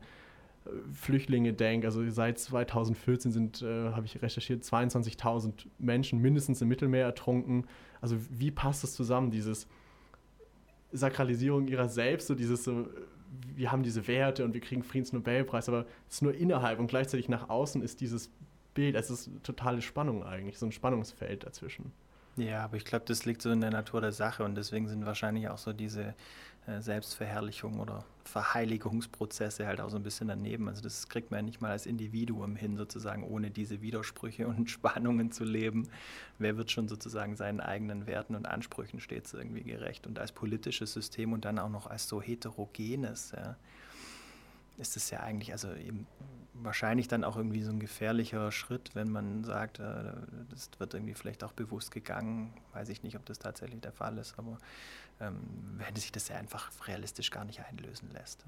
[0.65, 1.87] äh, Flüchtlinge denke.
[1.87, 7.67] Also seit 2014 sind, äh, habe ich recherchiert, 22.000 Menschen mindestens im Mittelmeer ertrunken.
[8.01, 9.69] Also wie passt das zusammen, dieses
[10.93, 12.87] Sakralisierung ihrer selbst, so dieses so,
[13.55, 17.29] wir haben diese Werte und wir kriegen Friedensnobelpreis, aber es ist nur innerhalb und gleichzeitig
[17.29, 18.31] nach außen ist dieses
[18.75, 21.93] Bild, es ist totale Spannung eigentlich, so ein Spannungsfeld dazwischen.
[22.37, 25.05] Ja, aber ich glaube, das liegt so in der Natur der Sache und deswegen sind
[25.05, 26.15] wahrscheinlich auch so diese
[26.67, 30.69] äh, Selbstverherrlichung oder Verheiligungsprozesse halt auch so ein bisschen daneben.
[30.69, 34.71] Also das kriegt man ja nicht mal als Individuum hin, sozusagen, ohne diese Widersprüche und
[34.71, 35.89] Spannungen zu leben.
[36.39, 40.07] Wer wird schon sozusagen seinen eigenen Werten und Ansprüchen stets irgendwie gerecht?
[40.07, 43.57] Und als politisches System und dann auch noch als so heterogenes, ja,
[44.79, 46.07] ist es ja eigentlich, also eben
[46.55, 50.13] wahrscheinlich dann auch irgendwie so ein gefährlicher Schritt, wenn man sagt, äh,
[50.51, 52.53] das wird irgendwie vielleicht auch bewusst gegangen.
[52.73, 54.59] Weiß ich nicht, ob das tatsächlich der Fall ist, aber
[55.21, 55.37] ähm,
[55.77, 58.45] wenn sich das ja einfach realistisch gar nicht einlösen lässt.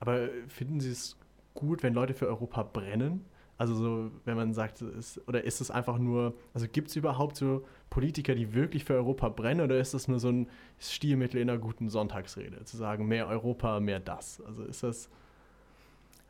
[0.00, 1.16] Aber finden Sie es
[1.54, 3.24] gut, wenn Leute für Europa brennen?
[3.58, 7.36] Also so, wenn man sagt, ist, oder ist es einfach nur, also gibt es überhaupt
[7.36, 10.48] so Politiker, die wirklich für Europa brennen, oder ist das nur so ein
[10.80, 14.40] Stilmittel in einer guten Sonntagsrede, zu sagen, mehr Europa, mehr das?
[14.40, 15.08] Also ist das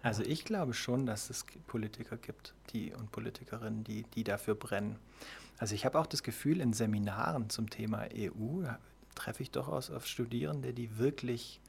[0.03, 4.97] also ich glaube schon, dass es Politiker gibt, die und Politikerinnen, die, die dafür brennen.
[5.59, 8.65] Also ich habe auch das Gefühl, in Seminaren zum Thema EU
[9.15, 11.61] treffe ich durchaus auf Studierende, die wirklich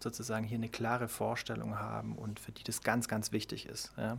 [0.00, 3.92] sozusagen hier eine klare Vorstellung haben und für die das ganz, ganz wichtig ist.
[3.96, 4.18] Ja.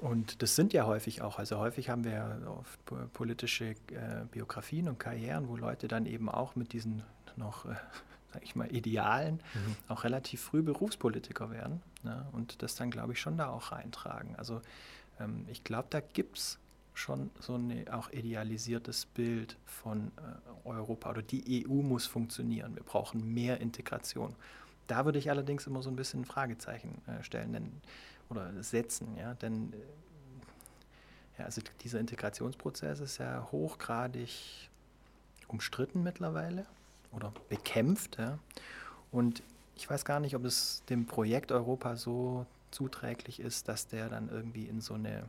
[0.00, 4.98] Und das sind ja häufig auch, also häufig haben wir oft politische äh, Biografien und
[4.98, 7.02] Karrieren, wo Leute dann eben auch mit diesen
[7.36, 7.74] noch äh,
[8.34, 9.76] sage ich mal, Idealen mhm.
[9.88, 12.26] auch relativ früh Berufspolitiker werden ne?
[12.32, 14.34] und das dann, glaube ich, schon da auch reintragen.
[14.36, 14.60] Also
[15.20, 16.58] ähm, ich glaube, da gibt es
[16.94, 22.74] schon so ein auch idealisiertes Bild von äh, Europa oder die EU muss funktionieren.
[22.74, 24.34] Wir brauchen mehr Integration.
[24.88, 27.72] Da würde ich allerdings immer so ein bisschen ein Fragezeichen äh, stellen denn,
[28.30, 29.76] oder setzen, ja, denn äh,
[31.38, 34.70] ja, also dieser Integrationsprozess ist ja hochgradig
[35.48, 36.66] umstritten mittlerweile
[37.16, 38.18] oder bekämpft.
[38.18, 38.38] Ja.
[39.10, 39.42] Und
[39.76, 44.28] ich weiß gar nicht, ob es dem Projekt Europa so zuträglich ist, dass der dann
[44.28, 45.28] irgendwie in so eine,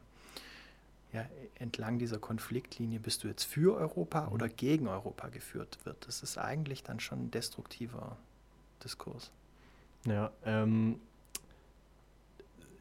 [1.14, 1.26] ja,
[1.60, 4.34] entlang dieser Konfliktlinie, bist du jetzt für Europa mhm.
[4.34, 6.08] oder gegen Europa geführt wird.
[6.08, 8.18] Das ist eigentlich dann schon ein destruktiver
[8.84, 9.32] Diskurs.
[10.06, 11.00] Ja, ähm,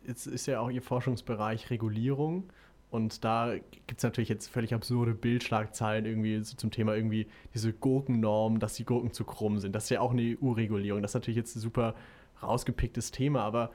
[0.06, 2.50] jetzt ist ja auch Ihr Forschungsbereich Regulierung.
[2.94, 3.54] Und da
[3.88, 8.74] gibt es natürlich jetzt völlig absurde Bildschlagzeilen irgendwie so zum Thema irgendwie diese Gurkennorm, dass
[8.74, 9.74] die Gurken zu krumm sind.
[9.74, 11.02] Das ist ja auch eine EU-Regulierung.
[11.02, 11.96] Das ist natürlich jetzt ein super
[12.40, 13.72] rausgepicktes Thema, aber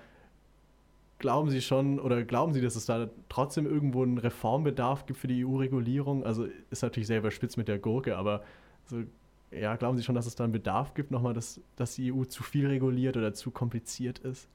[1.18, 5.28] glauben Sie schon oder glauben Sie, dass es da trotzdem irgendwo einen Reformbedarf gibt für
[5.28, 6.24] die EU-Regulierung?
[6.24, 8.46] Also ist natürlich selber spitz mit der Gurke, aber
[8.86, 9.04] so,
[9.52, 12.24] ja, glauben Sie schon, dass es da einen Bedarf gibt, nochmal, dass, dass die EU
[12.24, 14.48] zu viel reguliert oder zu kompliziert ist?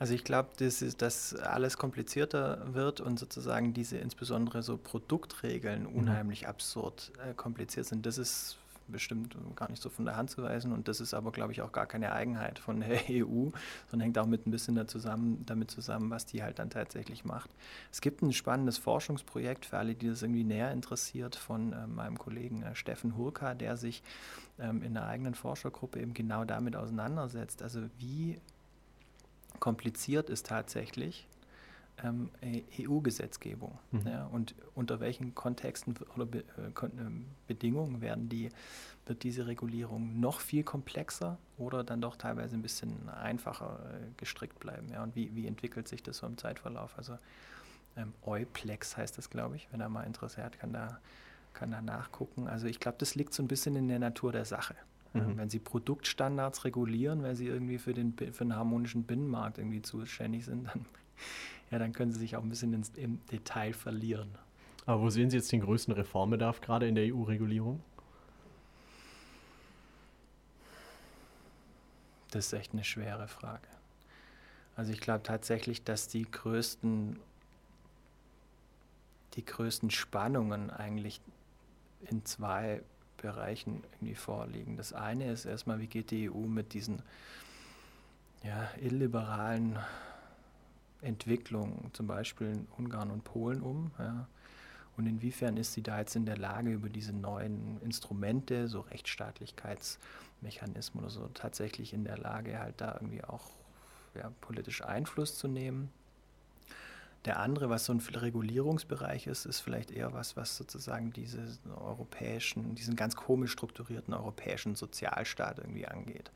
[0.00, 5.94] Also ich glaube, dass, dass alles komplizierter wird und sozusagen diese insbesondere so Produktregeln mhm.
[5.94, 6.48] unheimlich mhm.
[6.48, 8.06] absurd äh, kompliziert sind.
[8.06, 8.56] Das ist
[8.88, 11.60] bestimmt gar nicht so von der Hand zu weisen und das ist aber, glaube ich,
[11.60, 13.50] auch gar keine Eigenheit von der EU,
[13.90, 17.26] sondern hängt auch mit ein bisschen da zusammen, damit zusammen, was die halt dann tatsächlich
[17.26, 17.50] macht.
[17.92, 22.18] Es gibt ein spannendes Forschungsprojekt für alle, die das irgendwie näher interessiert, von äh, meinem
[22.18, 24.02] Kollegen äh, Steffen Hurka, der sich
[24.58, 27.62] ähm, in einer eigenen Forschergruppe eben genau damit auseinandersetzt.
[27.62, 28.40] Also wie
[29.60, 31.28] kompliziert ist tatsächlich,
[32.02, 32.30] ähm,
[32.78, 33.78] EU-Gesetzgebung.
[33.92, 34.06] Mhm.
[34.06, 38.48] Ja, und unter welchen Kontexten oder Be äh, ähm, Bedingungen werden die,
[39.06, 44.58] wird diese Regulierung noch viel komplexer oder dann doch teilweise ein bisschen einfacher äh, gestrickt
[44.60, 44.88] bleiben?
[44.92, 46.96] Ja, und wie, wie entwickelt sich das so im Zeitverlauf?
[46.96, 47.18] Also
[47.96, 49.68] ähm, Euplex heißt das, glaube ich.
[49.70, 51.00] Wenn er mal Interesse hat, kann da,
[51.52, 52.48] kann da nachgucken.
[52.48, 54.74] Also ich glaube, das liegt so ein bisschen in der Natur der Sache.
[55.12, 55.36] Mhm.
[55.36, 60.44] Wenn Sie Produktstandards regulieren, weil Sie irgendwie für den, für den harmonischen Binnenmarkt irgendwie zuständig
[60.44, 60.86] sind, dann
[61.70, 64.30] ja, dann können Sie sich auch ein bisschen ins, im Detail verlieren.
[64.86, 67.80] Aber wo sehen Sie jetzt den größten Reformbedarf gerade in der EU-Regulierung?
[72.30, 73.66] Das ist echt eine schwere Frage.
[74.76, 77.18] Also ich glaube tatsächlich, dass die größten,
[79.34, 81.20] die größten Spannungen eigentlich
[82.08, 82.82] in zwei
[83.20, 84.76] Bereichen irgendwie vorliegen.
[84.76, 87.02] Das eine ist erstmal, wie geht die EU mit diesen
[88.42, 89.78] ja, illiberalen
[91.02, 93.90] Entwicklung, zum Beispiel in Ungarn und Polen um?
[93.98, 94.28] Ja?
[94.96, 101.04] Und inwiefern ist sie da jetzt in der Lage, über diese neuen Instrumente, so Rechtsstaatlichkeitsmechanismen
[101.04, 103.50] oder so, tatsächlich in der Lage, halt da irgendwie auch
[104.14, 105.90] ja, politisch Einfluss zu nehmen?
[107.26, 112.74] Der andere, was so ein Regulierungsbereich ist, ist vielleicht eher was, was sozusagen diesen europäischen,
[112.74, 116.30] diesen ganz komisch strukturierten europäischen Sozialstaat irgendwie angeht.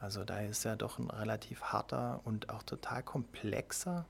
[0.00, 4.04] Also da ist ja doch ein relativ harter und auch total komplexer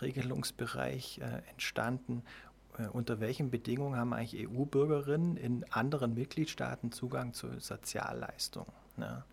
[0.00, 2.22] Regelungsbereich äh, entstanden.
[2.76, 8.72] Äh, unter welchen Bedingungen haben eigentlich EU-Bürgerinnen in anderen Mitgliedstaaten Zugang zu Sozialleistungen?
[8.96, 9.24] Ne?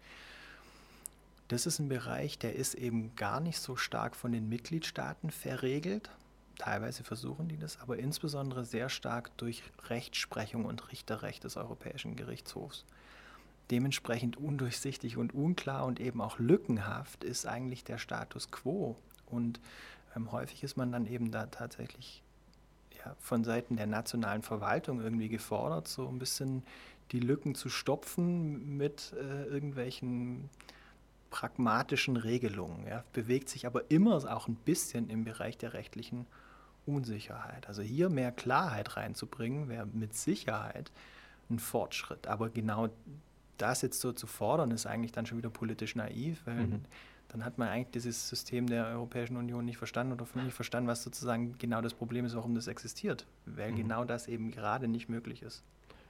[1.50, 6.10] Das ist ein Bereich, der ist eben gar nicht so stark von den Mitgliedstaaten verregelt.
[6.58, 12.86] Teilweise versuchen die das, aber insbesondere sehr stark durch Rechtsprechung und Richterrecht des Europäischen Gerichtshofs
[13.72, 18.96] dementsprechend undurchsichtig und unklar und eben auch lückenhaft ist eigentlich der Status quo.
[19.28, 19.60] Und
[20.16, 22.24] ähm, häufig ist man dann eben da tatsächlich
[22.98, 26.64] ja, von Seiten der nationalen Verwaltung irgendwie gefordert, so ein bisschen
[27.12, 30.50] die Lücken zu stopfen mit äh, irgendwelchen
[31.30, 32.88] pragmatischen Regelungen.
[32.88, 36.26] Ja, bewegt sich aber immer auch ein bisschen im Bereich der rechtlichen
[36.86, 37.68] Unsicherheit.
[37.68, 40.92] Also hier mehr Klarheit reinzubringen, wäre mit Sicherheit
[41.50, 42.28] ein Fortschritt.
[42.28, 42.90] Aber genau
[43.58, 46.82] das jetzt so zu fordern, ist eigentlich dann schon wieder politisch naiv, weil mhm.
[47.30, 51.04] dann hat man eigentlich dieses System der Europäischen Union nicht verstanden oder nicht verstanden, was
[51.04, 53.78] sozusagen genau das Problem ist, warum das existiert, weil mhm.
[53.78, 55.64] genau das eben gerade nicht möglich ist.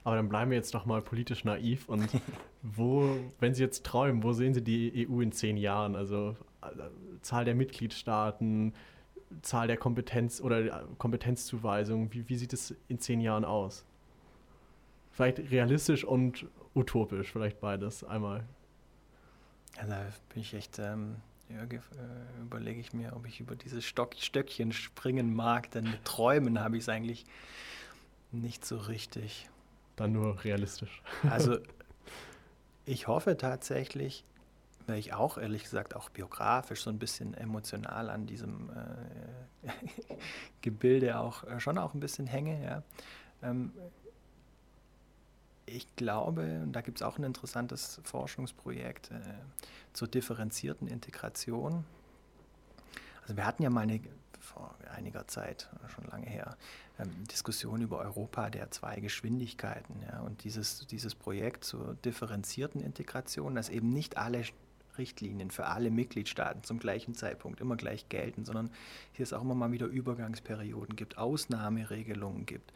[0.03, 2.07] Aber dann bleiben wir jetzt noch mal politisch naiv und
[2.61, 5.95] wo, wenn Sie jetzt träumen, wo sehen Sie die EU in zehn Jahren?
[5.95, 6.67] Also äh,
[7.21, 8.73] Zahl der Mitgliedstaaten,
[9.41, 13.85] Zahl der Kompetenz oder äh, Kompetenzzuweisungen, wie, wie sieht es in zehn Jahren aus?
[15.11, 18.45] Vielleicht realistisch und utopisch, vielleicht beides einmal.
[19.75, 21.17] Da bin ich echt, ähm,
[21.49, 26.05] ja, äh, überlege ich mir, ob ich über dieses Stock, Stöckchen springen mag, denn mit
[26.05, 27.25] Träumen habe ich es eigentlich
[28.31, 29.49] nicht so richtig.
[29.99, 31.01] Dann nur realistisch.
[31.29, 31.57] Also
[32.85, 34.23] ich hoffe tatsächlich,
[34.87, 39.69] weil ich auch ehrlich gesagt auch biografisch so ein bisschen emotional an diesem äh,
[40.61, 42.83] Gebilde auch äh, schon auch ein bisschen hänge, ja.
[43.43, 43.73] Ähm,
[45.65, 49.19] ich glaube, und da gibt es auch ein interessantes Forschungsprojekt äh,
[49.91, 51.83] zur differenzierten Integration.
[53.21, 53.99] Also wir hatten ja mal eine,
[54.49, 56.57] vor einiger Zeit, schon lange her,
[56.99, 59.95] ähm, Diskussion über Europa der zwei Geschwindigkeiten.
[60.07, 64.43] Ja, und dieses, dieses Projekt zur differenzierten Integration, dass eben nicht alle
[64.97, 68.69] Richtlinien für alle Mitgliedstaaten zum gleichen Zeitpunkt immer gleich gelten, sondern
[69.13, 72.73] hier es auch immer mal wieder Übergangsperioden gibt, Ausnahmeregelungen gibt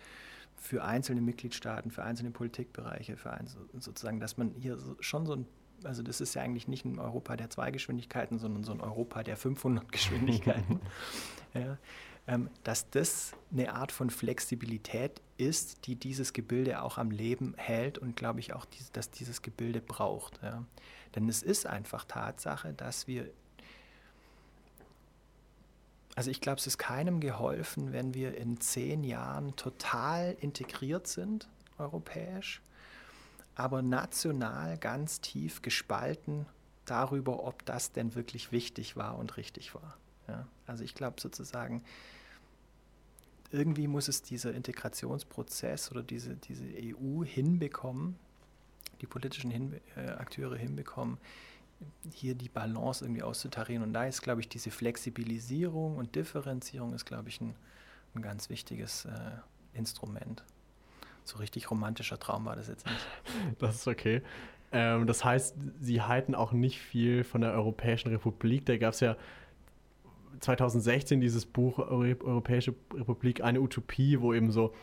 [0.56, 3.48] für einzelne Mitgliedstaaten, für einzelne Politikbereiche, für ein,
[3.78, 5.46] sozusagen, dass man hier schon so ein,
[5.86, 9.24] also das ist ja eigentlich nicht ein Europa der zwei Geschwindigkeiten, sondern so ein Europa
[9.24, 10.80] der 500 Geschwindigkeiten,
[11.54, 11.78] ja,
[12.28, 17.98] ähm, dass das eine Art von Flexibilität ist, die dieses Gebilde auch am Leben hält
[17.98, 20.40] und glaube ich auch, dies, dass dieses Gebilde braucht.
[20.42, 20.64] Ja.
[21.16, 23.30] Denn es ist einfach Tatsache, dass wir
[26.16, 31.50] also ich glaube, es ist keinem geholfen, wenn wir in zehn Jahren total integriert sind,
[31.80, 32.62] europäisch,
[33.56, 36.46] aber national ganz tief gespalten
[36.86, 39.98] darüber, ob das denn wirklich wichtig war und richtig war.
[40.28, 40.48] Ja?
[40.66, 41.84] Also ich glaube sozusagen,
[43.52, 48.18] irgendwie muss es dieser Integrationsprozess oder diese, diese EU hinbekommen,
[49.02, 51.20] die politischen Hin äh, Akteure hinbekommen,
[52.12, 53.84] hier die Balance irgendwie auszutarieren.
[53.84, 57.56] Und da ist, glaube ich, diese Flexibilisierung und Differenzierung ist, glaube ich, ein,
[58.16, 59.10] ein ganz wichtiges äh,
[59.74, 60.44] Instrument.
[61.24, 63.08] So richtig romantischer Traum war das jetzt nicht.
[63.60, 64.22] Das ist okay.
[64.72, 68.66] Ähm, das heißt, Sie halten auch nicht viel von der Europäischen Republik.
[68.66, 69.16] Da gab es ja
[70.40, 74.74] 2016 dieses Buch Europäische Republik, eine Utopie, wo eben so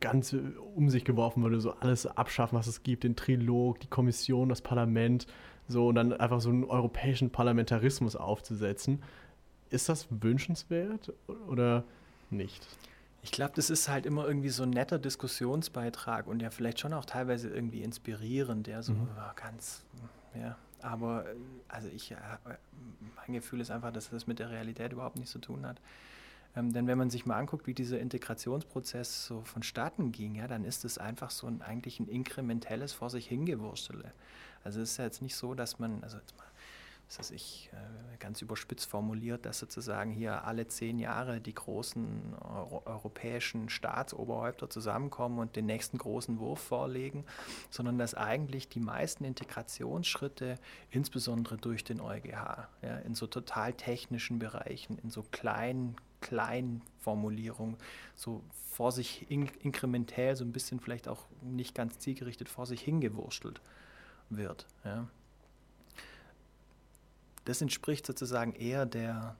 [0.00, 0.34] ganz
[0.74, 4.62] um sich geworfen wurde, so alles abschaffen, was es gibt, den Trilog, die Kommission, das
[4.62, 5.26] Parlament,
[5.68, 9.02] so und dann einfach so einen europäischen Parlamentarismus aufzusetzen.
[9.70, 11.12] Ist das wünschenswert
[11.48, 11.84] oder
[12.30, 12.66] nicht?
[13.24, 16.92] Ich glaube, das ist halt immer irgendwie so ein netter Diskussionsbeitrag und ja vielleicht schon
[16.92, 19.08] auch teilweise irgendwie inspirierend, ja, so mhm.
[19.34, 19.82] ganz,
[20.34, 20.58] ja.
[20.82, 21.24] Aber
[21.66, 22.16] also ich, äh,
[23.16, 25.80] mein Gefühl ist einfach, dass das mit der Realität überhaupt nichts zu tun hat.
[26.54, 30.66] Ähm, denn wenn man sich mal anguckt, wie dieser Integrationsprozess so vonstatten ging, ja, dann
[30.66, 34.12] ist es einfach so ein eigentlich ein inkrementelles vor sich hingewurstele.
[34.64, 36.44] Also es ist ja jetzt nicht so, dass man, also jetzt mal,
[37.16, 42.82] das ich äh, ganz überspitzt formuliert, dass sozusagen hier alle zehn Jahre die großen Euro
[42.86, 47.24] europäischen Staatsoberhäupter zusammenkommen und den nächsten großen Wurf vorlegen,
[47.70, 50.58] sondern dass eigentlich die meisten Integrationsschritte,
[50.90, 57.76] insbesondere durch den EuGH, ja, in so total technischen Bereichen, in so kleinen Kleinformulierung,
[58.14, 62.80] so vor sich in, inkrementell, so ein bisschen vielleicht auch nicht ganz zielgerichtet vor sich
[62.80, 63.60] hingewurstelt
[64.30, 64.66] wird.
[64.84, 65.06] Ja.
[67.44, 69.36] Das entspricht sozusagen eher der,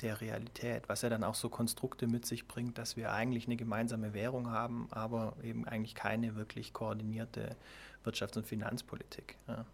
[0.00, 3.56] der Realität, was ja dann auch so Konstrukte mit sich bringt, dass wir eigentlich eine
[3.56, 7.56] gemeinsame Währung haben, aber eben eigentlich keine wirklich koordinierte
[8.04, 9.36] Wirtschafts- und Finanzpolitik.
[9.48, 9.64] Ja.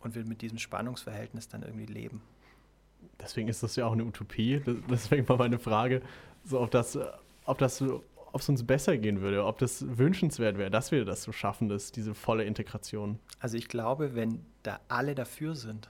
[0.00, 2.22] Und wir mit diesem Spannungsverhältnis dann irgendwie leben
[3.20, 4.62] deswegen ist das ja auch eine Utopie.
[4.90, 6.02] Deswegen war meine Frage,
[6.44, 6.98] so ob das,
[7.44, 7.82] ob das,
[8.36, 11.70] ob es uns besser gehen würde, ob das wünschenswert wäre, dass wir das so schaffen,
[11.70, 13.18] dass diese volle Integration.
[13.40, 15.88] Also ich glaube, wenn da alle dafür sind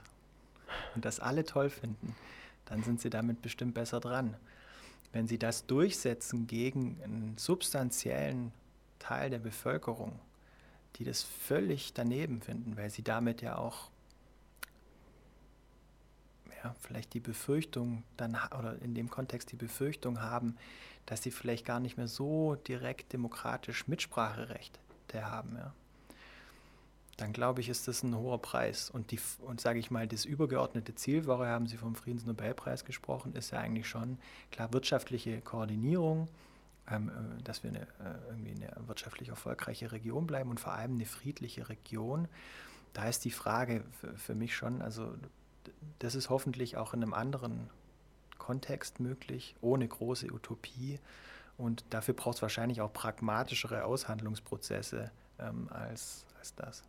[0.95, 2.15] und das alle toll finden,
[2.63, 4.37] dann sind sie damit bestimmt besser dran.
[5.11, 8.53] Wenn sie das durchsetzen gegen einen substanziellen
[8.97, 10.17] Teil der Bevölkerung,
[10.95, 13.89] die das völlig daneben finden, weil sie damit ja auch
[16.63, 20.57] ja, vielleicht die Befürchtung dann oder in dem Kontext die Befürchtung haben,
[21.05, 24.79] dass sie vielleicht gar nicht mehr so direkt demokratisch Mitspracherecht
[25.13, 25.73] haben, ja.
[27.17, 28.91] Dann glaube ich, ist das ein hoher Preis.
[28.91, 33.33] Und die, und sage ich mal, das übergeordnete Ziel, vorher haben Sie vom Friedensnobelpreis gesprochen,
[33.33, 34.19] ist ja eigentlich schon
[34.51, 36.29] klar wirtschaftliche Koordinierung,
[36.89, 40.93] ähm, äh, dass wir eine, äh, irgendwie eine wirtschaftlich erfolgreiche Region bleiben und vor allem
[40.93, 42.27] eine friedliche Region.
[42.93, 43.83] Da ist die Frage
[44.15, 45.13] für mich schon, also
[45.99, 47.69] das ist hoffentlich auch in einem anderen
[48.37, 50.99] Kontext möglich, ohne große Utopie.
[51.57, 56.83] Und dafür braucht es wahrscheinlich auch pragmatischere Aushandlungsprozesse ähm, als, als das.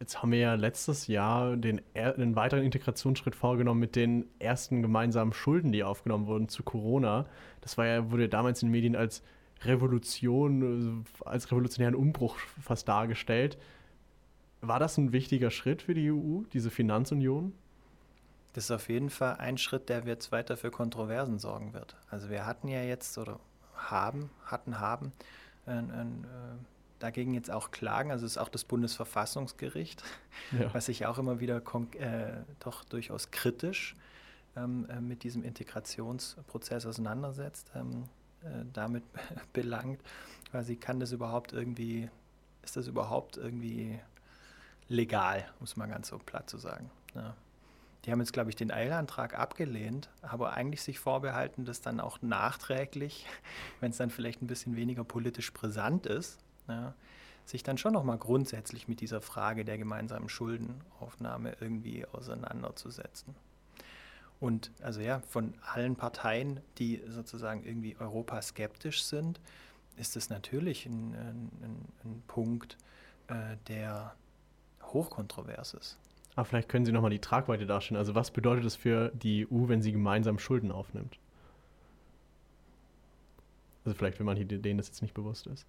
[0.00, 5.32] Jetzt haben wir ja letztes Jahr den, den weiteren Integrationsschritt vorgenommen mit den ersten gemeinsamen
[5.32, 7.26] Schulden, die aufgenommen wurden zu Corona.
[7.62, 9.22] Das war ja, wurde damals in den Medien als
[9.62, 13.58] Revolution, als revolutionären Umbruch fast dargestellt.
[14.60, 17.52] War das ein wichtiger Schritt für die EU, diese Finanzunion?
[18.58, 21.94] Ist auf jeden Fall ein Schritt, der jetzt weiter für Kontroversen sorgen wird.
[22.10, 23.38] Also wir hatten ja jetzt oder
[23.76, 25.12] haben, hatten, haben
[25.68, 25.84] äh, äh,
[26.98, 28.10] dagegen jetzt auch Klagen.
[28.10, 30.02] Also es ist auch das Bundesverfassungsgericht,
[30.58, 30.74] ja.
[30.74, 31.62] was sich auch immer wieder
[31.98, 33.94] äh, doch durchaus kritisch
[34.56, 38.06] ähm, äh, mit diesem Integrationsprozess auseinandersetzt, ähm,
[38.42, 39.04] äh, damit
[39.52, 40.00] belangt,
[40.50, 42.10] quasi kann das überhaupt irgendwie,
[42.64, 44.00] ist das überhaupt irgendwie
[44.88, 46.90] legal, um es mal ganz so platt zu sagen.
[47.14, 47.36] Ja.
[48.08, 52.22] Die haben jetzt, glaube ich, den Eilantrag abgelehnt, aber eigentlich sich vorbehalten, das dann auch
[52.22, 53.26] nachträglich,
[53.80, 56.38] wenn es dann vielleicht ein bisschen weniger politisch brisant ist,
[56.68, 56.94] ja,
[57.44, 63.34] sich dann schon nochmal grundsätzlich mit dieser Frage der gemeinsamen Schuldenaufnahme irgendwie auseinanderzusetzen.
[64.40, 69.38] Und also ja, von allen Parteien, die sozusagen irgendwie europaskeptisch sind,
[69.98, 72.78] ist es natürlich ein, ein, ein Punkt,
[73.26, 74.14] äh, der
[74.82, 75.98] hochkontrovers ist.
[76.38, 77.98] Aber vielleicht können Sie nochmal die Tragweite darstellen.
[77.98, 81.18] Also was bedeutet es für die EU, wenn sie gemeinsam Schulden aufnimmt?
[83.84, 85.66] Also vielleicht, wenn man denen das jetzt nicht bewusst ist.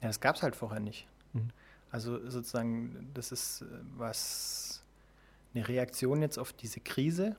[0.00, 1.06] Ja, das gab es halt vorher nicht.
[1.34, 1.50] Mhm.
[1.90, 3.66] Also sozusagen, das ist äh,
[3.98, 4.82] was
[5.54, 7.36] eine Reaktion jetzt auf diese Krise,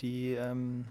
[0.00, 0.84] die ähm,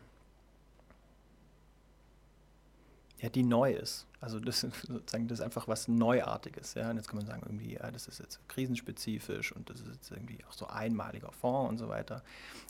[3.19, 4.05] ja, die neu ist.
[4.19, 6.73] Also das ist sozusagen das ist einfach was Neuartiges.
[6.75, 6.89] Ja?
[6.89, 10.11] Und jetzt kann man sagen, irgendwie, ja, das ist jetzt krisenspezifisch und das ist jetzt
[10.11, 12.23] irgendwie auch so einmaliger Fonds und so weiter.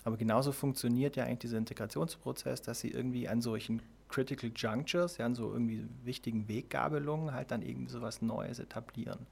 [0.04, 5.26] Aber genauso funktioniert ja eigentlich dieser Integrationsprozess, dass sie irgendwie an solchen Critical Junctures, ja,
[5.26, 9.28] an so irgendwie wichtigen Weggabelungen halt dann irgendwie so was Neues etablieren.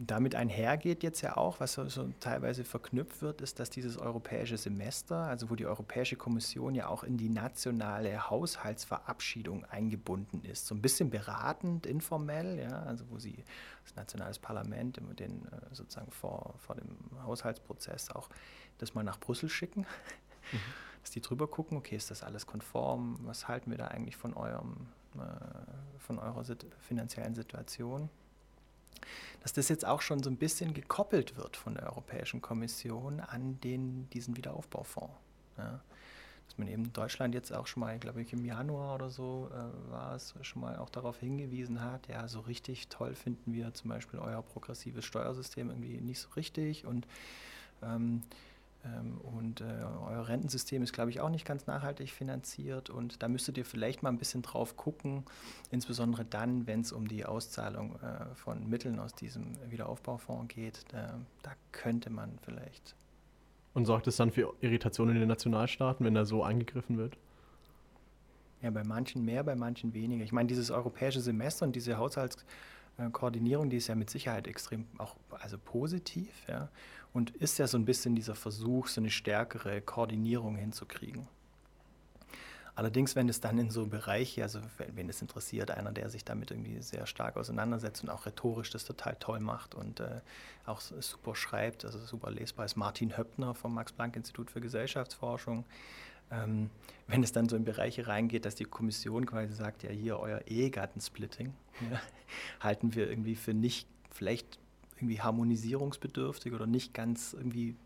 [0.00, 4.56] Damit einhergeht jetzt ja auch, was so, so, teilweise verknüpft wird, ist, dass dieses europäische
[4.56, 10.76] Semester, also wo die Europäische Kommission ja auch in die nationale Haushaltsverabschiedung eingebunden ist, so
[10.76, 13.44] ein bisschen beratend, informell, ja, also wo sie
[13.82, 18.28] das nationale Parlament den, äh, sozusagen vor, vor dem Haushaltsprozess auch
[18.78, 19.80] das mal nach Brüssel schicken,
[20.52, 20.60] mhm.
[21.02, 24.34] dass die drüber gucken, okay, ist das alles konform, was halten wir da eigentlich von
[24.34, 24.86] eurem,
[25.16, 28.08] äh, von eurer sit finanziellen Situation?
[29.42, 33.60] Dass das jetzt auch schon so ein bisschen gekoppelt wird von der Europäischen Kommission an
[33.60, 35.14] den, diesen Wiederaufbaufonds.
[35.56, 35.80] Ja.
[36.46, 39.90] Dass man eben Deutschland jetzt auch schon mal, glaube ich, im Januar oder so äh,
[39.90, 43.90] war es, schon mal auch darauf hingewiesen hat, ja, so richtig toll finden wir zum
[43.90, 47.06] Beispiel euer progressives Steuersystem irgendwie nicht so richtig und
[47.82, 48.22] ähm,
[49.22, 49.64] und äh,
[50.08, 52.90] euer Rentensystem ist, glaube ich, auch nicht ganz nachhaltig finanziert.
[52.90, 55.24] Und da müsstet ihr vielleicht mal ein bisschen drauf gucken,
[55.70, 60.84] insbesondere dann, wenn es um die Auszahlung äh, von Mitteln aus diesem Wiederaufbaufonds geht.
[60.92, 62.94] Da, da könnte man vielleicht.
[63.74, 67.16] Und sorgt es dann für Irritationen in den Nationalstaaten, wenn da so eingegriffen wird?
[68.62, 70.24] Ja, bei manchen mehr, bei manchen weniger.
[70.24, 75.16] Ich meine, dieses europäische Semester und diese Haushaltskoordinierung, die ist ja mit Sicherheit extrem auch
[75.30, 76.30] also positiv.
[76.48, 76.68] Ja
[77.12, 81.26] und ist ja so ein bisschen dieser Versuch, so eine stärkere Koordinierung hinzukriegen.
[82.78, 84.60] Allerdings, wenn es dann in so Bereiche, also
[84.94, 88.84] wen es interessiert, einer, der sich damit irgendwie sehr stark auseinandersetzt und auch rhetorisch das
[88.84, 90.20] total toll macht und äh,
[90.64, 95.64] auch super schreibt, also super lesbar ist Martin Höppner vom Max-Planck-Institut für Gesellschaftsforschung.
[96.30, 96.70] Ähm,
[97.08, 100.42] wenn es dann so in Bereiche reingeht, dass die Kommission quasi sagt, ja hier euer
[100.46, 101.52] Ehegattensplitting
[101.90, 102.00] ja,
[102.60, 104.60] halten wir irgendwie für nicht vielleicht
[104.98, 107.76] irgendwie harmonisierungsbedürftig oder nicht ganz irgendwie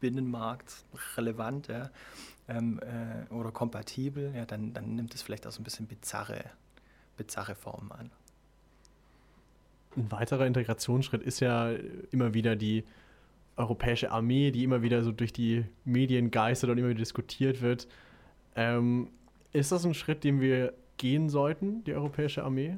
[0.00, 1.90] binnenmarktrelevant ja,
[2.48, 6.44] ähm, äh, oder kompatibel, ja, dann, dann nimmt es vielleicht auch so ein bisschen bizarre,
[7.16, 8.10] bizarre Formen an.
[9.96, 11.70] Ein weiterer Integrationsschritt ist ja
[12.10, 12.84] immer wieder die
[13.56, 17.86] europäische Armee, die immer wieder so durch die Medien geistert und immer wieder diskutiert wird.
[18.56, 19.08] Ähm,
[19.52, 22.76] ist das ein Schritt, den wir gehen sollten, die europäische Armee?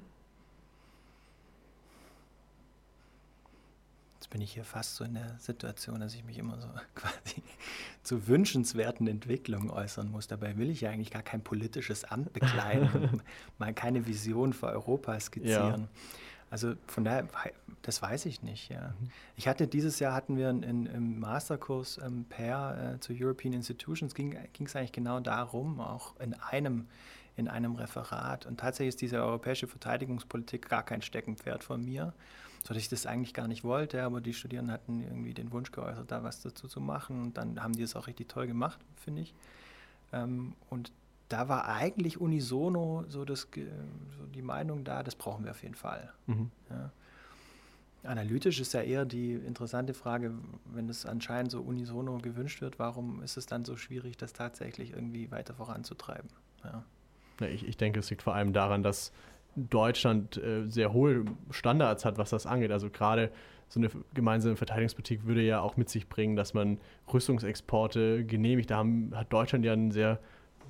[4.26, 6.66] Jetzt bin ich hier fast so in der Situation, dass ich mich immer so
[6.96, 7.44] quasi
[8.02, 10.26] zu wünschenswerten Entwicklungen äußern muss.
[10.26, 13.22] Dabei will ich ja eigentlich gar kein politisches Amt bekleiden,
[13.58, 15.82] mal keine Vision für Europa skizzieren.
[15.82, 15.88] Ja.
[16.50, 17.28] Also von daher,
[17.82, 18.68] das weiß ich nicht.
[18.68, 18.94] Ja.
[18.98, 19.10] Mhm.
[19.36, 24.12] Ich hatte dieses Jahr hatten wir in, im Masterkurs ähm, per äh, zu European Institutions
[24.12, 26.88] ging es eigentlich genau darum, auch in einem
[27.36, 28.44] in einem Referat.
[28.46, 32.12] Und tatsächlich ist diese europäische Verteidigungspolitik gar kein Steckenpferd von mir
[32.66, 35.70] so dass ich das eigentlich gar nicht wollte, aber die Studierenden hatten irgendwie den Wunsch
[35.70, 37.22] geäußert, da was dazu zu machen.
[37.22, 39.34] Und dann haben die es auch richtig toll gemacht, finde ich.
[40.12, 40.90] Ähm, und
[41.28, 45.76] da war eigentlich unisono so, das, so die Meinung da, das brauchen wir auf jeden
[45.76, 46.12] Fall.
[46.26, 46.50] Mhm.
[46.70, 46.90] Ja.
[48.02, 50.32] Analytisch ist ja eher die interessante Frage,
[50.64, 54.92] wenn es anscheinend so unisono gewünscht wird, warum ist es dann so schwierig, das tatsächlich
[54.92, 56.30] irgendwie weiter voranzutreiben?
[56.64, 56.84] Ja,
[57.46, 59.12] ich, ich denke, es liegt vor allem daran, dass
[59.56, 62.70] Deutschland äh, sehr hohe Standards hat, was das angeht.
[62.70, 63.30] Also gerade
[63.68, 66.78] so eine gemeinsame Verteidigungspolitik würde ja auch mit sich bringen, dass man
[67.12, 68.70] Rüstungsexporte genehmigt.
[68.70, 70.20] Da haben, hat Deutschland ja einen sehr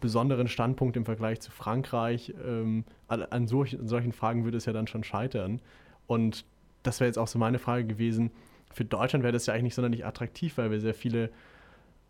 [0.01, 2.35] besonderen Standpunkt im Vergleich zu Frankreich.
[2.47, 5.61] Ähm, an, solch, an solchen Fragen würde es ja dann schon scheitern.
[6.07, 6.45] Und
[6.83, 8.31] das wäre jetzt auch so meine Frage gewesen.
[8.73, 11.31] Für Deutschland wäre das ja eigentlich nicht sonderlich attraktiv, weil wir sehr viele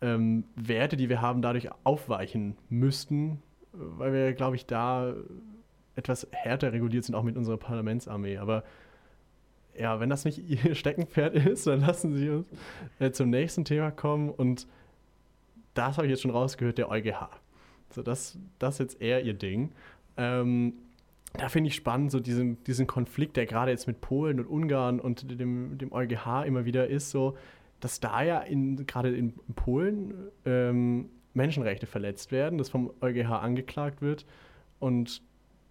[0.01, 3.41] ähm, Werte, die wir haben, dadurch aufweichen müssten,
[3.73, 5.13] weil wir, glaube ich, da
[5.97, 8.37] etwas härter reguliert sind, auch mit unserer Parlamentsarmee.
[8.37, 8.63] Aber
[9.77, 12.47] ja, wenn das nicht Ihr Steckenpferd ist, dann lassen Sie uns
[12.99, 14.29] äh, zum nächsten Thema kommen.
[14.29, 14.67] Und
[15.73, 17.29] das habe ich jetzt schon rausgehört, der EuGH.
[17.89, 19.71] So, das, das ist jetzt eher Ihr Ding.
[20.17, 20.73] Ähm,
[21.33, 24.99] da finde ich spannend, so diesen, diesen Konflikt, der gerade jetzt mit Polen und Ungarn
[24.99, 27.37] und dem, dem EuGH immer wieder ist, so,
[27.79, 28.43] dass da ja
[28.87, 30.13] gerade in Polen
[30.45, 34.25] ähm, Menschenrechte verletzt werden, das vom EuGH angeklagt wird.
[34.79, 35.21] Und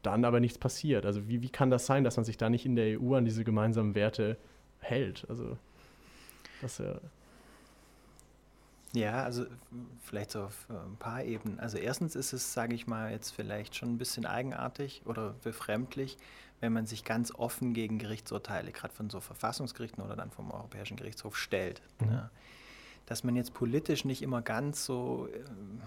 [0.06, 1.04] dann aber nichts passiert.
[1.04, 3.24] Also wie, wie kann das sein, dass man sich da nicht in der EU an
[3.24, 4.36] diese gemeinsamen Werte
[4.80, 5.26] hält?
[5.28, 5.56] Also
[6.62, 6.94] das ja.
[8.92, 9.44] Ja, also
[10.00, 11.60] vielleicht so auf ein paar Ebenen.
[11.60, 16.16] Also erstens ist es, sage ich mal, jetzt vielleicht schon ein bisschen eigenartig oder befremdlich,
[16.60, 20.96] wenn man sich ganz offen gegen Gerichtsurteile, gerade von so Verfassungsgerichten oder dann vom Europäischen
[20.96, 21.82] Gerichtshof stellt.
[22.00, 22.10] Mhm.
[22.10, 22.30] Ja.
[23.04, 25.82] Dass man jetzt politisch nicht immer ganz so ähm,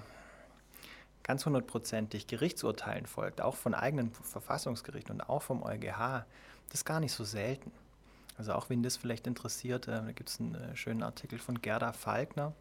[1.30, 6.26] ganz hundertprozentig Gerichtsurteilen folgt, auch von eigenen Verfassungsgerichten und auch vom EuGH,
[6.70, 7.72] das ist gar nicht so selten.
[8.40, 11.62] Also auch wenn das vielleicht interessiert, äh, da gibt es einen äh, schönen Artikel von
[11.62, 12.54] Gerda Falkner,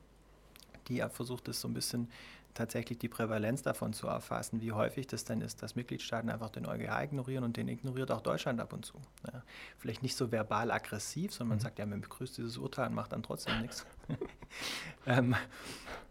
[0.88, 2.10] die versucht es so ein bisschen
[2.54, 6.66] tatsächlich die Prävalenz davon zu erfassen, wie häufig das denn ist, dass Mitgliedstaaten einfach den
[6.66, 9.00] EuGH ignorieren und den ignoriert auch Deutschland ab und zu.
[9.32, 9.42] Ja.
[9.78, 11.62] Vielleicht nicht so verbal aggressiv, sondern man mhm.
[11.62, 13.86] sagt, ja, man begrüßt dieses Urteil und macht dann trotzdem nichts.
[15.06, 15.36] ähm,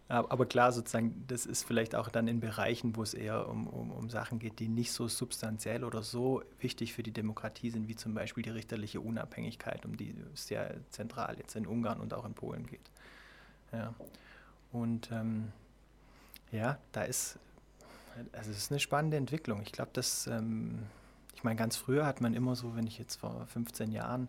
[0.08, 3.90] aber klar, sozusagen, das ist vielleicht auch dann in Bereichen, wo es eher um, um,
[3.90, 7.96] um Sachen geht, die nicht so substanziell oder so wichtig für die Demokratie sind, wie
[7.96, 12.24] zum Beispiel die richterliche Unabhängigkeit, um die es sehr zentral jetzt in Ungarn und auch
[12.24, 12.90] in Polen geht.
[13.70, 13.94] Ja.
[14.72, 15.52] Und ähm,
[16.52, 17.38] ja, da ist,
[18.32, 19.62] also es ist eine spannende Entwicklung.
[19.62, 20.80] Ich glaube, dass, ähm,
[21.34, 24.28] ich meine, ganz früher hat man immer so, wenn ich jetzt vor 15 Jahren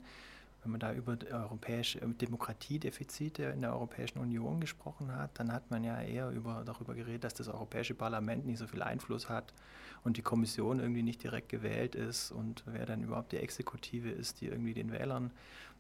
[0.64, 5.72] wenn man da über europäische äh, Demokratiedefizite in der Europäischen Union gesprochen hat, dann hat
[5.72, 9.54] man ja eher über, darüber geredet, dass das Europäische Parlament nicht so viel Einfluss hat
[10.04, 14.42] und die Kommission irgendwie nicht direkt gewählt ist und wer dann überhaupt die Exekutive ist,
[14.42, 15.32] die irgendwie den Wählern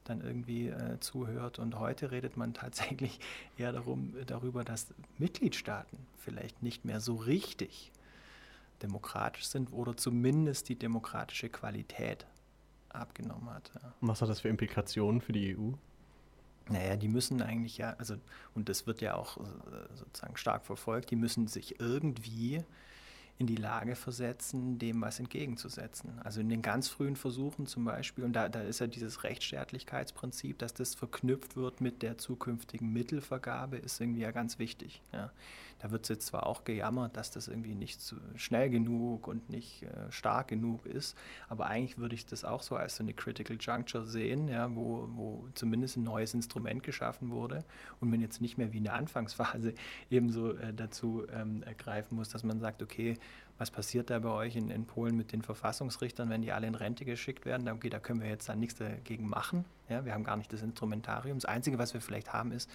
[0.03, 1.59] dann irgendwie äh, zuhört.
[1.59, 3.19] Und heute redet man tatsächlich
[3.57, 4.87] eher darum, darüber, dass
[5.17, 7.91] Mitgliedstaaten vielleicht nicht mehr so richtig
[8.81, 12.25] demokratisch sind oder zumindest die demokratische Qualität
[12.89, 13.71] abgenommen hat.
[13.75, 13.93] Ja.
[14.01, 15.71] Was hat das für Implikationen für die EU?
[16.69, 18.15] Naja, die müssen eigentlich ja, also,
[18.53, 19.41] und das wird ja auch äh,
[19.95, 22.63] sozusagen stark verfolgt, die müssen sich irgendwie
[23.39, 26.19] in die Lage versetzen, dem was entgegenzusetzen.
[26.23, 30.59] Also in den ganz frühen Versuchen zum Beispiel, und da, da ist ja dieses Rechtsstaatlichkeitsprinzip,
[30.59, 35.01] dass das verknüpft wird mit der zukünftigen Mittelvergabe, ist irgendwie ja ganz wichtig.
[35.13, 35.31] Ja.
[35.79, 39.49] Da wird es jetzt zwar auch gejammert, dass das irgendwie nicht so schnell genug und
[39.49, 41.17] nicht äh, stark genug ist,
[41.47, 45.09] aber eigentlich würde ich das auch so als so eine Critical Juncture sehen, ja, wo,
[45.13, 47.63] wo zumindest ein neues Instrument geschaffen wurde
[47.99, 49.73] und man jetzt nicht mehr wie in der Anfangsphase
[50.09, 53.17] ebenso äh, dazu ähm, ergreifen muss, dass man sagt, okay,
[53.59, 56.75] was passiert da bei euch in, in, Polen mit den Verfassungsrichtern, wenn die alle in
[56.75, 57.65] Rente geschickt werden?
[57.65, 59.65] Da, okay, da können wir jetzt dann nichts dagegen machen.
[59.89, 61.37] Ja, wir haben gar nicht das Instrumentarium.
[61.37, 62.69] Das Einzige, was wir vielleicht haben, ist,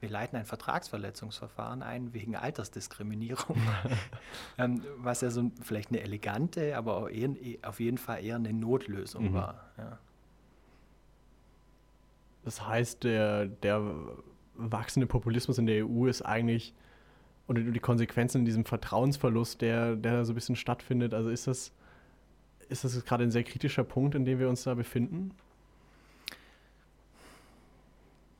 [0.00, 3.58] wir leiten ein Vertragsverletzungsverfahren ein wegen Altersdiskriminierung,
[4.58, 7.30] ähm, was ja so vielleicht eine elegante, aber eher,
[7.60, 9.34] auf jeden Fall eher eine Notlösung mhm.
[9.34, 9.70] war.
[9.76, 9.98] Ja.
[12.44, 13.82] Das heißt, der, der
[14.54, 16.74] wachsende Populismus in der EU ist eigentlich
[17.46, 21.14] oder die Konsequenzen in diesem Vertrauensverlust, der, der da so ein bisschen stattfindet.
[21.14, 21.72] Also ist das,
[22.68, 25.34] ist das gerade ein sehr kritischer Punkt, in dem wir uns da befinden?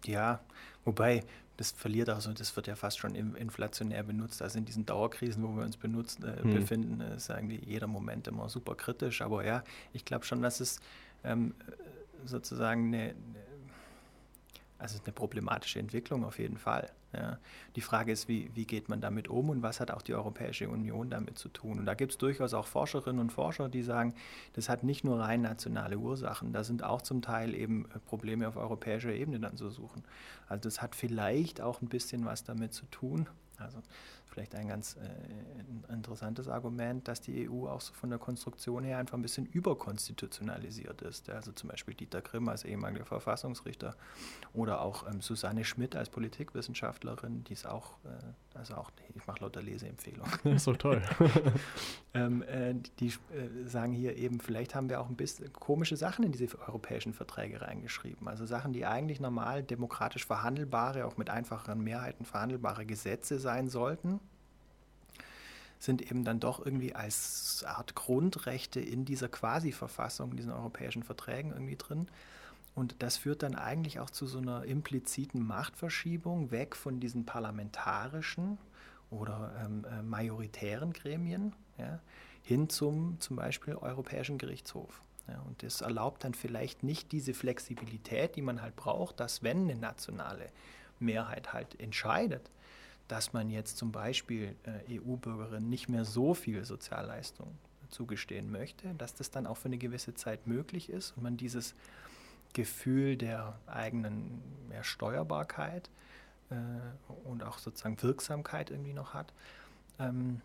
[0.04, 0.40] Ja,
[0.84, 1.24] wobei
[1.60, 4.40] das verliert auch so, das wird ja fast schon inflationär benutzt.
[4.40, 6.54] Also in diesen Dauerkrisen, wo wir uns benutzt, äh, hm.
[6.54, 9.20] befinden, ist eigentlich jeder Moment immer super kritisch.
[9.20, 10.80] Aber ja, ich glaube schon, dass es
[11.22, 11.54] ähm,
[12.24, 13.14] sozusagen eine,
[14.78, 16.90] also eine problematische Entwicklung auf jeden Fall.
[17.12, 17.38] Ja.
[17.74, 20.68] Die Frage ist, wie, wie geht man damit um und was hat auch die Europäische
[20.68, 21.80] Union damit zu tun?
[21.80, 24.14] Und da gibt es durchaus auch Forscherinnen und Forscher, die sagen,
[24.52, 28.46] das hat nicht nur rein nationale Ursachen, da sind auch zum Teil eben äh, Probleme
[28.46, 30.04] auf europäischer Ebene dann zu suchen.
[30.48, 33.28] Also das hat vielleicht auch ein bisschen was damit zu tun.
[33.58, 33.78] Also
[34.30, 38.98] vielleicht ein ganz äh, interessantes Argument, dass die EU auch so von der Konstruktion her
[38.98, 41.28] einfach ein bisschen überkonstitutionalisiert ist.
[41.30, 43.96] Also zum Beispiel Dieter Grimm als ehemaliger Verfassungsrichter
[44.52, 49.40] oder auch ähm, Susanne Schmidt als Politikwissenschaftlerin, die ist auch, äh, also auch, ich mache
[49.40, 50.32] lauter Leseempfehlungen.
[50.44, 51.02] Das ist so toll.
[52.14, 56.24] ähm, äh, die äh, sagen hier eben, vielleicht haben wir auch ein bisschen komische Sachen
[56.24, 58.28] in diese europäischen Verträge reingeschrieben.
[58.28, 64.19] Also Sachen, die eigentlich normal demokratisch verhandelbare, auch mit einfacheren Mehrheiten verhandelbare Gesetze sein sollten
[65.80, 71.52] sind eben dann doch irgendwie als Art Grundrechte in dieser Quasi-Verfassung, in diesen europäischen Verträgen
[71.52, 72.06] irgendwie drin.
[72.74, 78.58] Und das führt dann eigentlich auch zu so einer impliziten Machtverschiebung weg von diesen parlamentarischen
[79.10, 81.98] oder ähm, äh, majoritären Gremien ja,
[82.42, 85.02] hin zum zum Beispiel Europäischen Gerichtshof.
[85.28, 89.62] Ja, und das erlaubt dann vielleicht nicht diese Flexibilität, die man halt braucht, dass wenn
[89.62, 90.50] eine nationale
[90.98, 92.50] Mehrheit halt entscheidet,
[93.10, 97.58] dass man jetzt zum Beispiel äh, EU-Bürgerinnen nicht mehr so viel Sozialleistung
[97.88, 101.74] zugestehen möchte, dass das dann auch für eine gewisse Zeit möglich ist und man dieses
[102.52, 104.40] Gefühl der eigenen
[104.72, 105.90] ja, Steuerbarkeit
[106.50, 106.54] äh,
[107.24, 109.32] und auch sozusagen Wirksamkeit irgendwie noch hat,
[109.98, 110.40] ähm,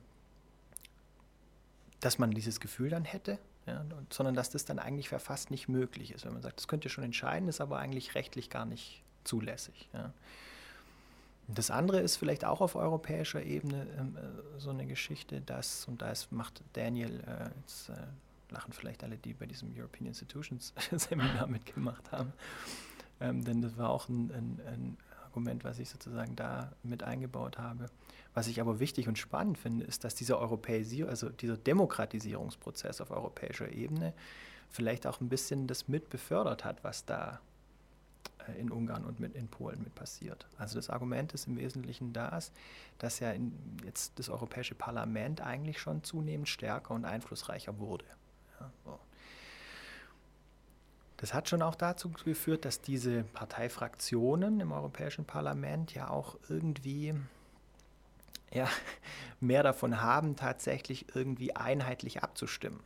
[1.99, 3.37] dass man dieses Gefühl dann hätte,
[3.67, 6.25] ja, sondern dass das dann eigentlich fast nicht möglich ist.
[6.25, 9.87] Wenn man sagt, das könnt ihr schon entscheiden, ist aber eigentlich rechtlich gar nicht zulässig.
[9.93, 10.11] Ja.
[11.47, 16.01] Das andere ist vielleicht auch auf europäischer Ebene ähm, äh, so eine Geschichte, dass, und
[16.01, 17.93] da macht Daniel, äh, jetzt äh,
[18.49, 22.33] lachen vielleicht alle, die bei diesem European Institutions Seminar mitgemacht haben,
[23.19, 24.97] ähm, denn das war auch ein, ein, ein,
[25.35, 27.87] Argument, was ich sozusagen da mit eingebaut habe.
[28.33, 33.11] Was ich aber wichtig und spannend finde, ist, dass dieser Europäisierung, also dieser Demokratisierungsprozess auf
[33.11, 34.13] europäischer Ebene
[34.69, 37.41] vielleicht auch ein bisschen das mit befördert hat, was da
[38.53, 40.47] in Ungarn und mit in Polen mit passiert.
[40.57, 42.51] Also das Argument ist im Wesentlichen das,
[42.99, 43.33] dass ja
[43.83, 48.05] jetzt das Europäische Parlament eigentlich schon zunehmend stärker und einflussreicher wurde.
[48.59, 48.99] Ja, so.
[51.17, 57.15] Das hat schon auch dazu geführt, dass diese Parteifraktionen im Europäischen Parlament ja auch irgendwie
[58.51, 58.67] ja,
[59.39, 62.81] mehr davon haben, tatsächlich irgendwie einheitlich abzustimmen.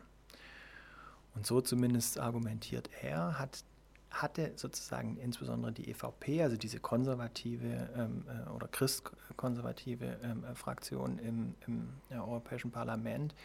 [1.36, 3.64] Und so zumindest argumentiert er, hat,
[4.12, 11.20] hatte sozusagen insbesondere die EVP, also diese konservative ähm, äh, oder christkonservative ähm, äh, Fraktion
[11.20, 13.36] im, im Europäischen Parlament,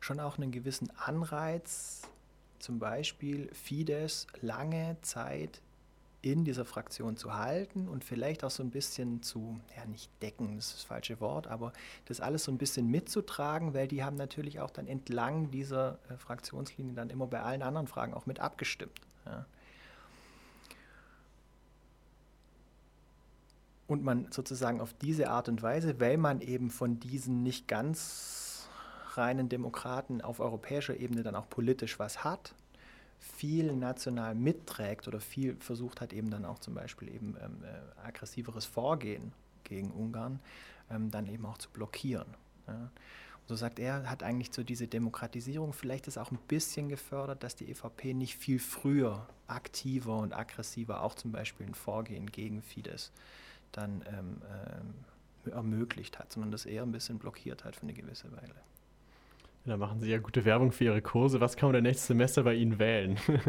[0.00, 2.02] schon auch einen gewissen Anreiz,
[2.58, 5.60] zum Beispiel Fidesz lange Zeit
[6.20, 10.56] in dieser Fraktion zu halten und vielleicht auch so ein bisschen zu, ja nicht decken,
[10.56, 11.72] das ist das falsche Wort, aber
[12.06, 16.16] das alles so ein bisschen mitzutragen, weil die haben natürlich auch dann entlang dieser äh,
[16.16, 19.00] Fraktionslinie dann immer bei allen anderen Fragen auch mit abgestimmt.
[19.26, 19.46] Ja.
[23.88, 28.68] Und man sozusagen auf diese Art und Weise, weil man eben von diesen nicht ganz
[29.14, 32.54] reinen Demokraten auf europäischer Ebene dann auch politisch was hat,
[33.18, 38.06] viel national mitträgt oder viel versucht hat, eben dann auch zum Beispiel eben ähm, äh,
[38.06, 39.32] aggressiveres Vorgehen
[39.64, 40.38] gegen Ungarn
[40.90, 42.26] ähm, dann eben auch zu blockieren.
[42.66, 42.90] Ja.
[43.46, 47.56] so sagt er, hat eigentlich so diese Demokratisierung vielleicht ist auch ein bisschen gefördert, dass
[47.56, 53.10] die EVP nicht viel früher aktiver und aggressiver auch zum Beispiel ein Vorgehen gegen Fidesz
[53.72, 58.30] dann ähm, ähm, ermöglicht hat, sondern das eher ein bisschen blockiert hat für eine gewisse
[58.32, 58.54] Weile.
[59.64, 61.40] Da machen Sie ja gute Werbung für Ihre Kurse.
[61.40, 63.18] Was kann man denn nächstes Semester bei Ihnen wählen?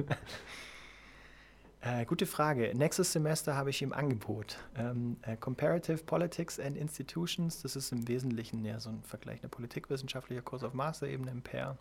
[1.81, 2.73] äh, gute Frage.
[2.75, 7.61] Nächstes Semester habe ich im Angebot ähm, äh, Comparative Politics and Institutions.
[7.61, 11.77] Das ist im Wesentlichen ja so ein vergleichender politikwissenschaftlicher Kurs auf Masterebene im PER.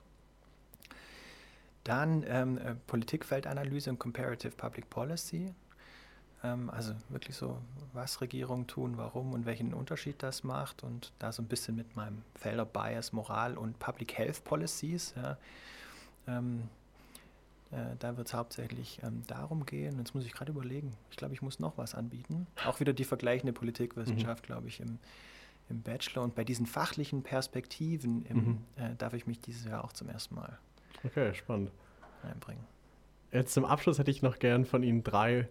[1.83, 5.55] Dann ähm, äh, Politikfeldanalyse und Comparative Public Policy.
[6.45, 7.59] Ähm, also wirklich so,
[7.93, 11.97] was Regierungen tun, warum und welchen Unterschied das macht und da so ein bisschen mit
[11.97, 15.15] meinem Felder Bias, Moral und Public Health Policies.
[15.17, 15.37] Ja,
[16.29, 16.69] ähm,
[17.71, 19.99] äh, da wird es hauptsächlich ähm, darum gehen.
[19.99, 20.93] Jetzt muss ich gerade überlegen.
[21.11, 22.47] Ich glaube, ich muss noch was anbieten.
[22.67, 24.47] Auch wieder die vergleichende Politikwissenschaft, mhm.
[24.47, 24.99] glaube ich, im,
[25.69, 26.23] im Bachelor.
[26.23, 28.59] Und bei diesen fachlichen Perspektiven im, mhm.
[28.77, 30.59] äh, darf ich mich dieses Jahr auch zum ersten Mal
[31.05, 31.73] okay, spannend.
[32.23, 32.65] einbringen.
[33.33, 35.49] Jetzt zum Abschluss hätte ich noch gern von Ihnen drei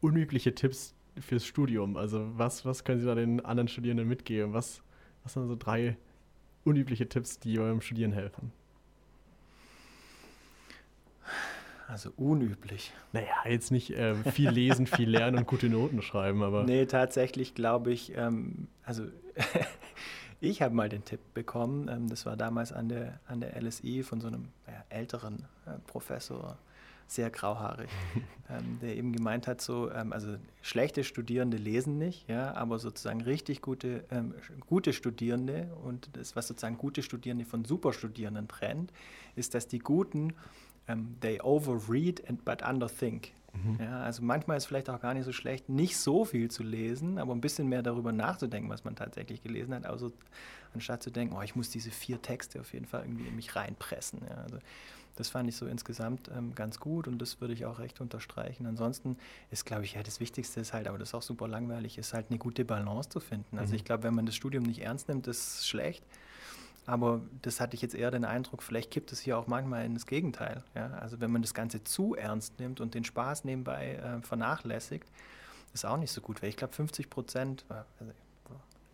[0.00, 1.96] unübliche Tipps fürs Studium?
[1.96, 4.52] Also was, was können Sie da den anderen Studierenden mitgeben?
[4.52, 4.82] Was,
[5.22, 5.96] was sind so drei
[6.64, 8.52] unübliche Tipps, die eurem Studieren helfen?
[11.90, 12.92] Also unüblich.
[13.12, 16.62] Naja, jetzt nicht äh, viel lesen, viel lernen und gute Noten schreiben, aber.
[16.62, 19.06] Nee, tatsächlich glaube ich, ähm, also
[20.40, 24.04] ich habe mal den Tipp bekommen, ähm, das war damals an der, an der LSI
[24.04, 26.58] von so einem ja, älteren äh, Professor,
[27.10, 27.90] sehr grauhaarig,
[28.48, 33.20] ähm, der eben gemeint hat, so, ähm, also schlechte Studierende lesen nicht, ja, aber sozusagen
[33.22, 34.34] richtig gute, ähm,
[34.66, 38.92] gute Studierende und das, was sozusagen gute Studierende von Superstudierenden trennt,
[39.36, 40.34] ist, dass die Guten,
[40.88, 43.32] ähm, they overread and but underthink.
[43.52, 43.78] Mhm.
[43.80, 46.62] Ja, also manchmal ist es vielleicht auch gar nicht so schlecht, nicht so viel zu
[46.62, 50.12] lesen, aber ein bisschen mehr darüber nachzudenken, was man tatsächlich gelesen hat, also
[50.72, 53.56] anstatt zu denken, oh, ich muss diese vier Texte auf jeden Fall irgendwie in mich
[53.56, 54.20] reinpressen.
[54.28, 54.58] Ja, also
[55.20, 58.66] das fand ich so insgesamt ähm, ganz gut und das würde ich auch recht unterstreichen.
[58.66, 59.16] Ansonsten
[59.50, 62.14] ist, glaube ich, ja, das Wichtigste ist halt, aber das ist auch super langweilig, ist
[62.14, 63.58] halt eine gute Balance zu finden.
[63.58, 63.76] Also mhm.
[63.76, 66.02] ich glaube, wenn man das Studium nicht ernst nimmt, ist es schlecht.
[66.86, 70.06] Aber das hatte ich jetzt eher den Eindruck, vielleicht kippt es hier auch manchmal ins
[70.06, 70.64] Gegenteil.
[70.74, 70.88] Ja?
[70.94, 75.06] Also wenn man das Ganze zu ernst nimmt und den Spaß nebenbei äh, vernachlässigt,
[75.74, 76.42] ist auch nicht so gut.
[76.42, 78.12] Weil ich glaube, 50 Prozent, äh, also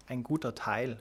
[0.08, 0.98] ein guter Teil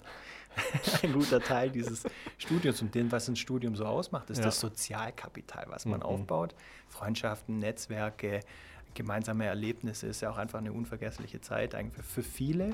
[1.03, 2.03] ein guter Teil dieses
[2.37, 4.45] Studiums und dem, was ein Studium so ausmacht, ist ja.
[4.45, 6.05] das Sozialkapital, was man mhm.
[6.05, 6.55] aufbaut.
[6.89, 8.39] Freundschaften, Netzwerke,
[8.93, 12.73] gemeinsame Erlebnisse ist ja auch einfach eine unvergessliche Zeit eigentlich für viele.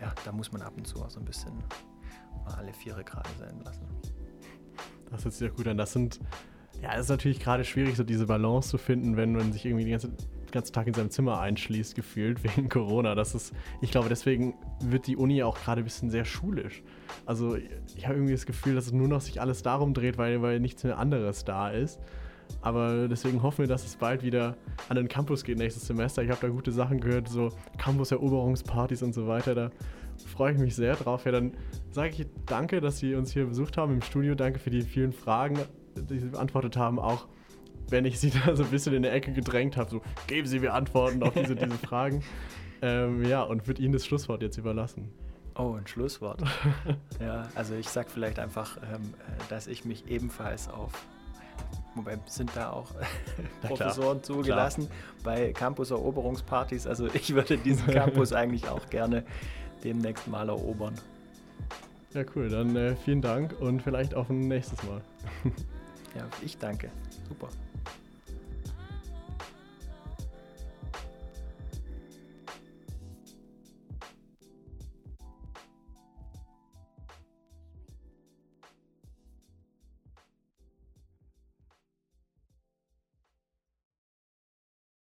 [0.00, 1.56] ja, da muss man ab und zu auch so ein bisschen
[2.44, 3.86] mal alle Viere gerade sein lassen.
[5.10, 5.76] Das hört sich ja gut an.
[5.76, 6.20] Das sind,
[6.82, 9.84] ja, es ist natürlich gerade schwierig, so diese Balance zu finden, wenn man sich irgendwie
[9.84, 10.16] den ganzen,
[10.52, 13.14] ganzen Tag in seinem Zimmer einschließt, gefühlt, wegen Corona.
[13.14, 16.82] Das ist, ich glaube, deswegen wird die Uni auch gerade ein bisschen sehr schulisch.
[17.26, 20.42] Also ich habe irgendwie das Gefühl, dass es nur noch sich alles darum dreht, weil,
[20.42, 21.98] weil nichts mehr anderes da ist.
[22.60, 24.56] Aber deswegen hoffen wir, dass es bald wieder
[24.88, 26.22] an den Campus geht nächstes Semester.
[26.22, 29.54] Ich habe da gute Sachen gehört, so Campus-Eroberungspartys und so weiter.
[29.54, 29.70] Da
[30.26, 31.24] freue ich mich sehr drauf.
[31.24, 31.52] Ja, dann
[31.90, 34.34] sage ich danke, dass Sie uns hier besucht haben im Studio.
[34.34, 35.58] Danke für die vielen Fragen,
[35.96, 36.98] die Sie beantwortet haben.
[36.98, 37.26] Auch
[37.88, 40.60] wenn ich Sie da so ein bisschen in der Ecke gedrängt habe, so geben Sie
[40.60, 42.22] mir Antworten auf diese, diese Fragen.
[42.80, 45.10] Ähm, ja, und würde Ihnen das Schlusswort jetzt überlassen.
[45.56, 46.40] Oh, ein Schlusswort.
[47.20, 50.92] ja, also ich sage vielleicht einfach, ähm, äh, dass ich mich ebenfalls auf,
[51.98, 52.90] wobei sind da auch
[53.62, 54.98] Professoren zugelassen, klar.
[55.24, 56.86] bei Campus-Eroberungspartys.
[56.86, 59.24] Also ich würde diesen Campus eigentlich auch gerne
[59.84, 60.94] demnächst mal erobern.
[62.14, 62.48] Ja, cool.
[62.48, 65.02] Dann äh, vielen Dank und vielleicht auf ein nächstes Mal.
[66.16, 66.90] ja, ich danke.
[67.28, 67.48] Super.